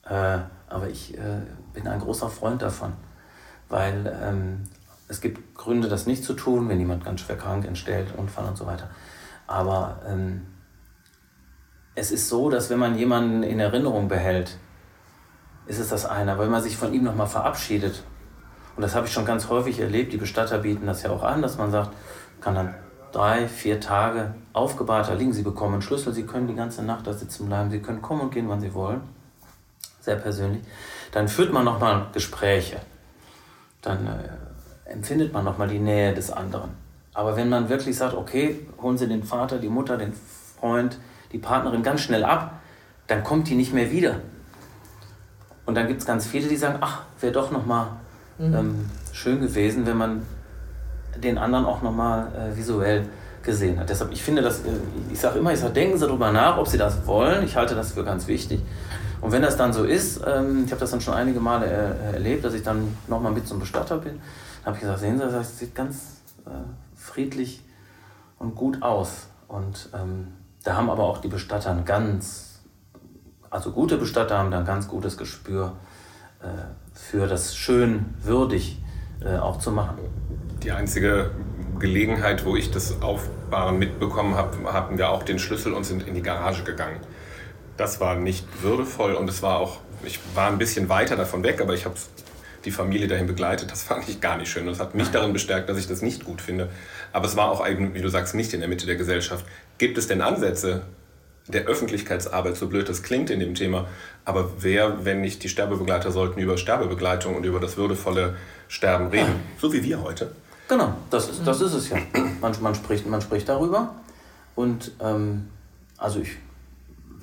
[0.05, 0.39] äh,
[0.75, 1.41] aber ich äh,
[1.73, 2.95] bin ein großer Freund davon,
[3.69, 4.65] weil ähm,
[5.07, 8.59] es gibt Gründe, das nicht zu tun, wenn jemand ganz schwer krank entstellt, Unfall und
[8.59, 8.91] so weiter.
[9.47, 10.43] Aber ähm,
[11.95, 14.59] es ist so, dass wenn man jemanden in Erinnerung behält,
[15.67, 16.33] ist es das eine.
[16.33, 18.03] Aber wenn man sich von ihm nochmal verabschiedet,
[18.75, 21.41] und das habe ich schon ganz häufig erlebt, die Bestatter bieten das ja auch an,
[21.41, 21.93] dass man sagt,
[22.41, 22.75] kann dann
[23.13, 27.07] drei, vier Tage aufgebahrt da liegen, Sie bekommen einen Schlüssel, Sie können die ganze Nacht
[27.07, 29.14] da sitzen bleiben, Sie können kommen und gehen, wann Sie wollen.
[30.05, 30.63] Sehr persönlich.
[31.13, 32.77] Dann führt man nochmal Gespräche.
[33.81, 36.73] Dann äh, empfindet man nochmal die Nähe des anderen.
[37.15, 40.13] Aber wenn man wirklich sagt, okay, holen Sie den Vater, die Mutter, den
[40.61, 40.99] Freund,
[41.33, 42.61] die Partnerin ganz schnell ab,
[43.07, 44.17] dann kommt die nicht mehr wieder.
[45.65, 47.87] Und dann gibt es ganz viele, die sagen, ach, wäre doch nochmal
[48.37, 48.55] mhm.
[48.55, 50.23] ähm, schön gewesen, wenn man
[51.17, 53.07] den anderen auch nochmal äh, visuell
[53.43, 53.89] gesehen hat.
[53.89, 54.71] Deshalb, ich finde das, äh,
[55.11, 57.43] ich sage immer, ich sage, denken Sie darüber nach, ob Sie das wollen.
[57.45, 58.61] Ich halte das für ganz wichtig.
[59.25, 62.13] Und wenn das dann so ist, ähm, ich habe das dann schon einige Male äh,
[62.13, 65.25] erlebt, dass ich dann nochmal mit zum Bestatter bin, dann habe ich gesagt, sehen Sie,
[65.25, 66.51] das sieht ganz äh,
[66.95, 67.63] friedlich
[68.39, 69.29] und gut aus.
[69.49, 72.61] Und ähm, da haben aber auch die Bestatter ein ganz,
[73.49, 75.73] also gute Bestatter haben da ein ganz gutes Gespür
[76.43, 76.47] äh,
[76.93, 78.79] für das schön würdig
[79.25, 79.97] äh, auch zu machen.
[80.63, 81.31] Die einzige
[81.79, 86.15] Gelegenheit, wo ich das Aufbauen mitbekommen habe, hatten wir auch den Schlüssel und sind in
[86.15, 87.01] die Garage gegangen.
[87.77, 91.61] Das war nicht würdevoll und es war auch, ich war ein bisschen weiter davon weg,
[91.61, 91.97] aber ich habe
[92.65, 93.71] die Familie dahin begleitet.
[93.71, 96.03] Das fand ich gar nicht schön und es hat mich darin bestärkt, dass ich das
[96.03, 96.71] nicht gut finde.
[97.13, 99.45] Aber es war auch eben, wie du sagst, nicht in der Mitte der Gesellschaft.
[99.79, 100.83] Gibt es denn Ansätze
[101.49, 103.87] der Öffentlichkeitsarbeit, so blöd das klingt in dem Thema,
[104.25, 108.37] aber wer, wenn nicht die Sterbebegleiter, sollten über Sterbebegleitung und über das würdevolle
[108.69, 109.61] Sterben reden, ja.
[109.61, 110.33] so wie wir heute?
[110.69, 111.99] Genau, das ist, das ist es ja.
[112.41, 113.95] Man, man, spricht, man spricht darüber
[114.55, 115.49] und ähm,
[115.99, 116.31] also ich,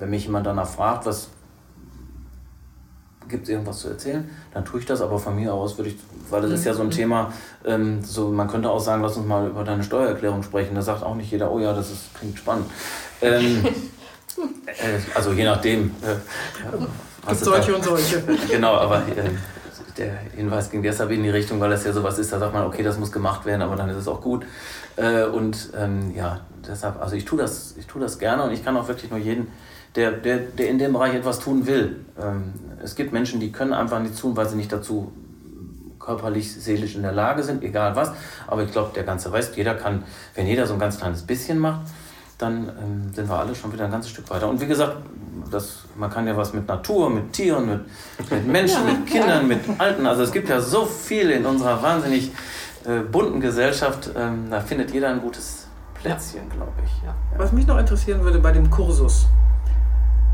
[0.02, 1.28] wenn mich jemand danach fragt, was
[3.28, 5.96] gibt es irgendwas zu erzählen, dann tue ich das, aber von mir aus würde ich,
[6.28, 6.90] weil das ist ja so ein mhm.
[6.90, 7.32] Thema,
[7.64, 10.74] ähm, so man könnte auch sagen, lass uns mal über deine Steuererklärung sprechen.
[10.74, 12.66] Da sagt auch nicht jeder, oh ja, das ist, klingt spannend.
[13.20, 13.64] Ähm,
[14.66, 15.92] äh, also je nachdem.
[16.02, 18.24] Äh, solche da, und solche.
[18.50, 19.30] Genau, aber äh,
[19.96, 22.66] der Hinweis ging deshalb in die Richtung, weil das ja sowas ist, da sagt man,
[22.66, 24.44] okay, das muss gemacht werden, aber dann ist es auch gut.
[24.96, 28.64] Äh, und ähm, ja, deshalb, also ich tue das, ich tue das gerne und ich
[28.64, 29.46] kann auch wirklich nur jeden,
[29.94, 32.04] der, der, der in dem Bereich etwas tun will.
[32.20, 35.12] Ähm, es gibt Menschen, die können einfach nichts tun, weil sie nicht dazu
[35.98, 38.12] körperlich, seelisch in der Lage sind, egal was.
[38.46, 40.02] Aber ich glaube, der ganze Rest, jeder kann,
[40.34, 41.82] wenn jeder so ein ganz kleines bisschen macht,
[42.38, 44.48] dann ähm, sind wir alle schon wieder ein ganzes Stück weiter.
[44.48, 44.96] Und wie gesagt,
[45.50, 49.60] das, man kann ja was mit Natur, mit Tieren, mit, mit Menschen, mit Kindern, mit
[49.78, 50.06] Alten.
[50.06, 52.32] Also es gibt ja so viel in unserer wahnsinnig
[52.84, 54.10] äh, bunten Gesellschaft.
[54.16, 57.04] Ähm, da findet jeder ein gutes Plätzchen, glaube ich.
[57.04, 57.14] Ja.
[57.36, 59.28] Was mich noch interessieren würde bei dem Kursus.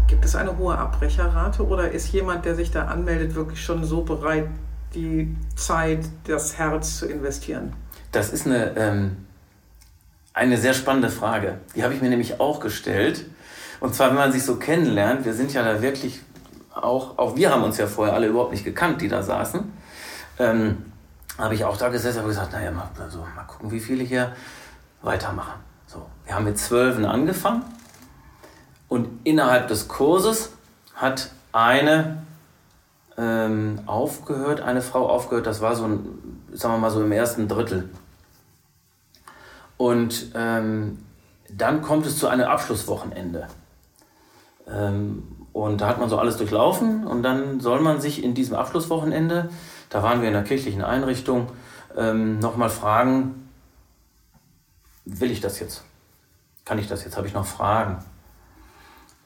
[0.08, 4.02] Gibt es eine hohe Abbrecherrate oder ist jemand, der sich da anmeldet, wirklich schon so
[4.02, 4.48] bereit,
[4.94, 7.74] die Zeit, das Herz zu investieren?
[8.10, 9.26] Das ist eine, ähm,
[10.32, 11.58] eine sehr spannende Frage.
[11.76, 13.26] Die habe ich mir nämlich auch gestellt.
[13.80, 16.22] Und zwar, wenn man sich so kennenlernt, wir sind ja da wirklich
[16.74, 19.70] auch, auch wir haben uns ja vorher alle überhaupt nicht gekannt, die da saßen.
[20.38, 20.86] Ähm,
[21.36, 24.34] habe ich auch da gesessen und gesagt, naja, mal, also, mal gucken, wie viele hier
[25.02, 25.60] weitermachen.
[25.86, 27.62] So, wir haben mit Zwölfen angefangen
[28.88, 30.52] und innerhalb des Kurses
[30.94, 32.22] hat eine
[33.16, 37.48] ähm, aufgehört, eine Frau aufgehört, das war so ein, sagen wir mal so im ersten
[37.48, 37.90] Drittel.
[39.76, 40.98] Und ähm,
[41.50, 43.48] dann kommt es zu einem Abschlusswochenende.
[44.66, 45.22] Ähm,
[45.52, 49.50] und da hat man so alles durchlaufen und dann soll man sich in diesem Abschlusswochenende,
[49.90, 51.48] da waren wir in der kirchlichen Einrichtung,
[51.96, 53.48] ähm, nochmal fragen,
[55.04, 55.84] will ich das jetzt?
[56.64, 57.16] Kann ich das jetzt?
[57.16, 58.04] Habe ich noch Fragen?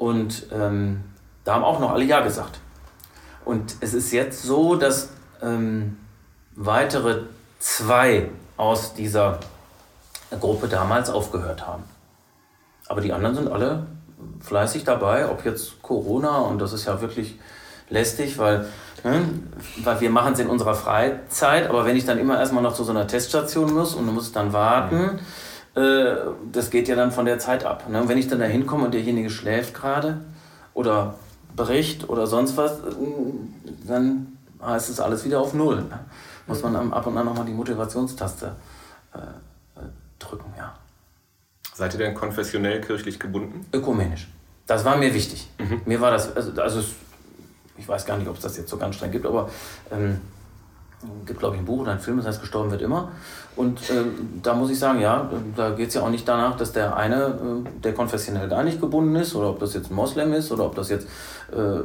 [0.02, 1.04] Und ähm,
[1.44, 2.58] da haben auch noch alle Ja gesagt.
[3.44, 5.96] Und es ist jetzt so, dass ähm,
[6.56, 7.20] weitere
[7.60, 9.38] zwei aus dieser
[10.40, 11.84] Gruppe damals aufgehört haben.
[12.88, 13.86] Aber die anderen sind alle
[14.40, 17.38] fleißig dabei, ob jetzt Corona, und das ist ja wirklich
[17.88, 18.66] lästig, weil,
[19.04, 19.22] ne,
[19.84, 22.82] weil wir machen es in unserer Freizeit, aber wenn ich dann immer erstmal noch zu
[22.82, 25.18] so einer Teststation muss und du musst dann warten, mhm.
[25.74, 26.16] Äh,
[26.52, 27.88] das geht ja dann von der Zeit ab.
[27.88, 28.02] Ne?
[28.06, 30.20] wenn ich dann da hinkomme und derjenige schläft gerade
[30.74, 31.14] oder
[31.56, 32.78] bricht oder sonst was,
[33.86, 35.82] dann heißt es alles wieder auf Null.
[35.82, 35.98] Ne?
[36.46, 38.52] Muss man ab und an nochmal die Motivationstaste
[39.14, 39.84] äh, äh,
[40.18, 40.74] drücken, ja.
[41.74, 43.66] Seid ihr denn konfessionell kirchlich gebunden?
[43.72, 44.28] Ökumenisch.
[44.66, 45.48] Das war mir wichtig.
[45.58, 45.80] Mhm.
[45.86, 46.84] Mir war das, also, also
[47.78, 49.48] ich weiß gar nicht, ob es das jetzt so ganz streng gibt, aber
[49.90, 50.20] ähm,
[51.26, 53.10] gibt, glaube ich, ein Buch oder ein Film, das heißt Gestorben wird immer.
[53.56, 54.04] Und äh,
[54.42, 57.16] da muss ich sagen, ja, da geht es ja auch nicht danach, dass der eine,
[57.16, 60.64] äh, der konfessionell gar nicht gebunden ist, oder ob das jetzt ein Moslem ist, oder
[60.64, 61.06] ob das jetzt
[61.52, 61.84] äh, äh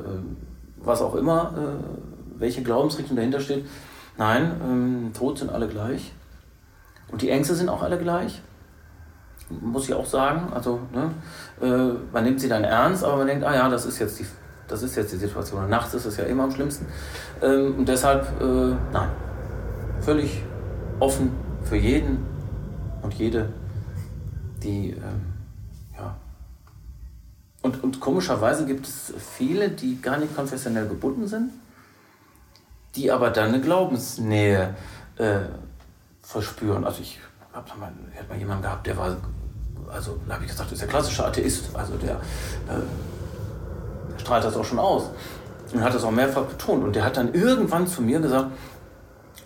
[0.79, 3.65] was auch immer, äh, welche Glaubensrichtung dahinter steht.
[4.17, 6.13] Nein, ähm, tot sind alle gleich.
[7.11, 8.41] Und die Ängste sind auch alle gleich
[9.49, 10.51] muss ich auch sagen.
[10.53, 11.11] Also ne,
[11.61, 14.25] äh, man nimmt sie dann ernst, aber man denkt, ah ja, das ist jetzt die,
[14.67, 15.69] das ist jetzt die Situation.
[15.69, 16.85] Nachts ist es ja immer am schlimmsten.
[17.41, 19.09] Ähm, und deshalb, äh, nein,
[20.01, 20.43] völlig
[20.99, 21.31] offen
[21.63, 22.25] für jeden
[23.01, 23.49] und jede,
[24.63, 25.33] die, ähm,
[25.97, 26.15] ja.
[27.61, 31.51] Und, und komischerweise gibt es viele, die gar nicht konfessionell gebunden sind,
[32.95, 34.75] die aber dann eine Glaubensnähe
[35.17, 35.39] äh,
[36.21, 36.83] verspüren.
[36.83, 37.19] Also ich
[37.53, 39.17] habe mal, hat mal jemanden gehabt, der war,
[39.89, 42.81] also da habe ich gesagt, das ist der klassische Atheist, also der, äh,
[44.17, 45.09] strahlt das auch schon aus.
[45.73, 46.83] Und hat das auch mehrfach betont.
[46.83, 48.51] Und der hat dann irgendwann zu mir gesagt,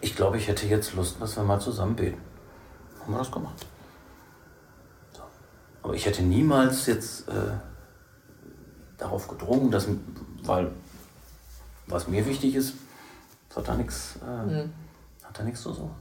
[0.01, 2.21] ich glaube, ich hätte jetzt Lust, dass wir mal zusammen beten.
[3.01, 3.65] Haben wir das gemacht.
[5.13, 5.21] So.
[5.83, 7.33] Aber ich hätte niemals jetzt äh,
[8.97, 9.87] darauf gedrungen, dass,
[10.43, 10.71] weil
[11.87, 12.73] was mir wichtig ist,
[13.55, 14.73] hat da nichts äh, mhm.
[15.23, 15.95] hat da nichts zu suchen.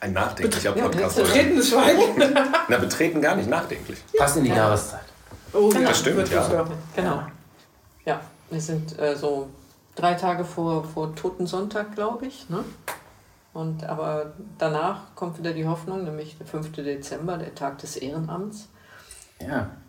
[0.00, 1.16] Ein nachdenklicher Podcast.
[1.16, 2.34] Ja, betretenes Schweigen.
[2.68, 4.02] Na, betreten gar nicht nachdenklich.
[4.18, 4.56] Passt in die ja.
[4.56, 5.00] Jahreszeit.
[5.52, 5.88] Oh, genau.
[5.88, 6.66] Das stimmt, ja.
[6.94, 7.22] Genau.
[8.04, 8.20] Ja,
[8.50, 9.48] wir sind äh, so
[9.94, 12.48] drei Tage vor, vor Totensonntag, glaube ich.
[12.50, 12.62] Ne?
[13.54, 16.72] Und, aber danach kommt wieder die Hoffnung, nämlich der 5.
[16.72, 18.68] Dezember, der Tag des Ehrenamts.
[19.40, 19.70] Ja.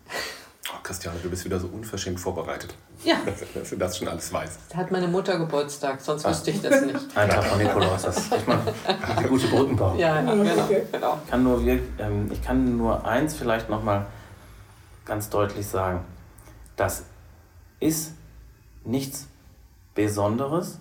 [0.70, 2.76] Oh, Christiane, du bist wieder so unverschämt vorbereitet.
[3.03, 3.18] Ja.
[3.53, 4.59] Dass, du das schon alles weißt.
[4.70, 6.32] Da hat meine Mutter Geburtstag, sonst ah.
[6.32, 6.99] wüsste ich das nicht.
[7.15, 8.59] Ein Tag von Nikolaus, das ist echt mal
[9.15, 9.95] eine gute Brückenbau.
[9.95, 11.20] Ja, ja genau, genau.
[11.24, 14.07] Ich kann nur, ähm, ich kann nur eins vielleicht nochmal
[15.05, 16.03] ganz deutlich sagen.
[16.76, 17.03] Das
[17.80, 18.13] ist
[18.84, 19.28] nichts
[19.93, 20.80] Besonderes.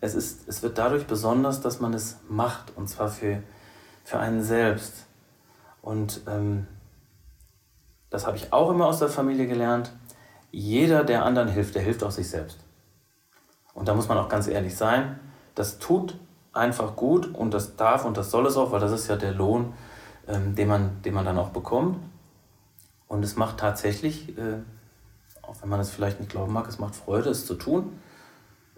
[0.00, 3.42] Es, ist, es wird dadurch besonders, dass man es macht, und zwar für,
[4.04, 5.04] für einen selbst.
[5.82, 6.68] Und ähm,
[8.10, 9.92] das habe ich auch immer aus der Familie gelernt,
[10.50, 12.58] jeder, der anderen hilft, der hilft auch sich selbst.
[13.74, 15.20] Und da muss man auch ganz ehrlich sein,
[15.54, 16.16] das tut
[16.52, 19.32] einfach gut und das darf und das soll es auch, weil das ist ja der
[19.32, 19.74] Lohn,
[20.26, 21.98] ähm, den, man, den man dann auch bekommt.
[23.08, 24.58] Und es macht tatsächlich, äh,
[25.42, 27.98] auch wenn man es vielleicht nicht glauben mag, es macht Freude, es zu tun.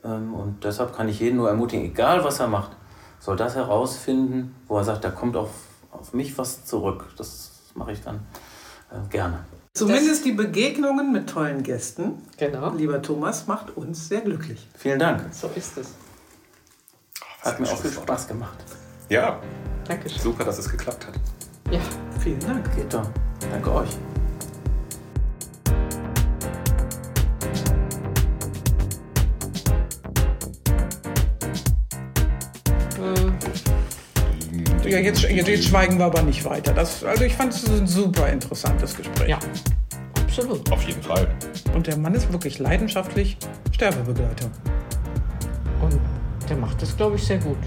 [0.05, 2.73] Ähm, und deshalb kann ich jeden nur ermutigen, egal was er macht,
[3.21, 5.51] soll das herausfinden, wo er sagt, da kommt auf,
[5.91, 7.07] auf mich was zurück.
[7.17, 8.21] Das mache ich dann
[9.11, 9.45] gerne.
[9.75, 12.73] Zumindest die Begegnungen mit tollen Gästen, genau.
[12.75, 14.67] lieber Thomas, macht uns sehr glücklich.
[14.77, 15.23] Vielen Dank.
[15.33, 15.95] So ist es.
[17.43, 18.59] Hat mir auch viel Spaß gemacht.
[19.09, 19.41] Ja.
[19.87, 20.09] Danke.
[20.09, 21.15] Super, dass es geklappt hat.
[21.71, 21.81] Ja.
[22.21, 22.75] Vielen Dank.
[22.75, 23.09] Geht doch.
[23.53, 23.97] Danke euch.
[34.89, 36.73] Ja, jetzt, jetzt, schweigen wir aber nicht weiter.
[36.73, 39.29] Das, also ich fand es ein super interessantes Gespräch.
[39.29, 39.39] Ja,
[40.15, 40.71] absolut.
[40.73, 41.29] Auf jeden Fall.
[41.75, 43.37] Und der Mann ist wirklich leidenschaftlich
[43.73, 44.51] Sterbebegleiter.
[45.83, 46.01] Und
[46.49, 47.59] der macht das, glaube ich, sehr gut.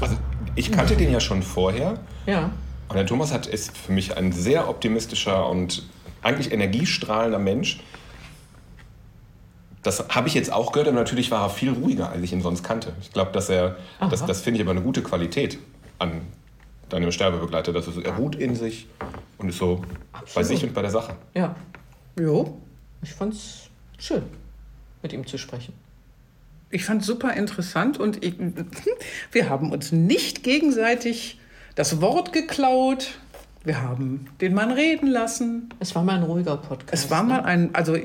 [0.00, 0.16] Also
[0.56, 1.94] ich kannte den ja schon vorher.
[2.26, 2.50] Ja.
[2.88, 5.86] Und der Thomas hat, ist für mich ein sehr optimistischer und
[6.22, 7.80] eigentlich energiestrahlender Mensch.
[9.88, 12.42] Das habe ich jetzt auch gehört, aber natürlich war er viel ruhiger, als ich ihn
[12.42, 12.92] sonst kannte.
[13.00, 13.76] Ich glaube, dass er,
[14.10, 15.58] das, das finde ich aber eine gute Qualität
[15.98, 16.20] an
[16.90, 17.72] deinem Sterbebegleiter.
[17.72, 18.86] Dass er ruht in sich
[19.38, 19.82] und ist so
[20.12, 20.34] Absolut.
[20.34, 21.16] bei sich und bei der Sache.
[21.32, 21.56] Ja.
[22.20, 22.58] Jo,
[23.00, 24.24] ich fand es schön,
[25.00, 25.72] mit ihm zu sprechen.
[26.68, 28.34] Ich fand es super interessant und ich,
[29.32, 31.40] wir haben uns nicht gegenseitig
[31.76, 33.18] das Wort geklaut.
[33.64, 35.70] Wir haben den Mann reden lassen.
[35.80, 36.92] Es war mal ein ruhiger Podcast.
[36.92, 37.44] Es war mal ne?
[37.46, 37.96] ein, also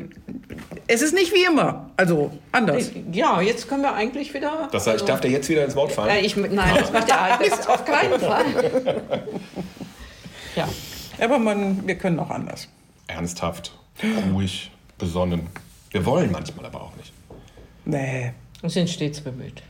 [0.94, 2.92] es ist nicht wie immer, also anders.
[3.12, 4.70] Ja, jetzt können wir eigentlich wieder.
[4.72, 6.10] Das heißt, also, darf der jetzt wieder ins Wort fallen?
[6.10, 8.92] Äh, ich, nein, das macht er das auf keinen Fall.
[10.56, 10.68] ja.
[11.20, 12.68] Aber man, wir können auch anders.
[13.08, 13.74] Ernsthaft,
[14.32, 15.48] ruhig, besonnen.
[15.92, 17.14] Wir wollen manchmal aber auch nicht.
[17.86, 18.34] Nee.
[18.62, 19.62] Und sind stets bemüht.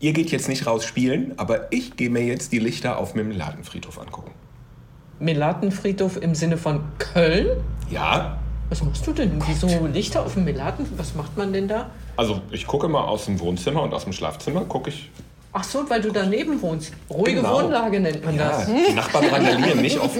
[0.00, 3.28] Ihr geht jetzt nicht raus spielen, aber ich gehe mir jetzt die Lichter auf dem
[3.28, 4.32] Melatenfriedhof angucken.
[5.20, 7.48] Melatenfriedhof im Sinne von Köln?
[7.88, 8.41] Ja.
[8.68, 9.42] Was machst du denn?
[9.46, 10.86] Wieso Lichter auf dem Melaten?
[10.96, 11.90] Was macht man denn da?
[12.16, 15.10] Also ich gucke mal aus dem Wohnzimmer und aus dem Schlafzimmer gucke ich.
[15.52, 16.92] Ach so, weil du daneben wohnst.
[17.10, 17.62] Ruhige genau.
[17.62, 18.66] Wohnlage nennt man ja, das.
[18.66, 20.18] Die Nachbarn randalieren nicht oft.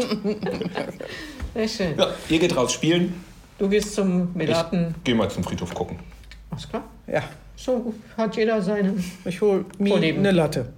[1.55, 1.99] Sehr schön.
[1.99, 3.24] Ja, ihr geht raus spielen.
[3.59, 4.95] Du gehst zum Melaten.
[4.99, 5.99] Ich geh mal zum Friedhof gucken.
[6.51, 6.82] Alles klar?
[7.07, 7.22] Ja.
[7.57, 8.95] So hat jeder seine.
[9.24, 10.72] Ich hol mir eine Latte.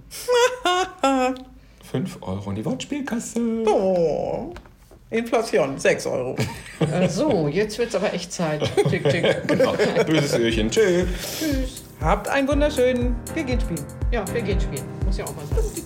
[1.83, 3.39] 5 Euro in die Wortspielkasse.
[3.65, 4.53] Oh.
[5.11, 6.35] Inflation, 6 Euro.
[6.79, 8.61] Äh, so, jetzt wird's aber echt Zeit.
[8.89, 9.47] Tick, tick.
[9.47, 9.73] Genau.
[10.05, 10.69] Böses Öhrchen.
[10.71, 11.07] Tschüss.
[11.39, 11.83] Tschüss.
[12.01, 13.15] Habt einen wunderschönen.
[13.33, 13.85] Wir gehen spielen.
[14.11, 14.83] Ja, wir gehen spielen.
[15.05, 15.85] Muss ja auch mal sein.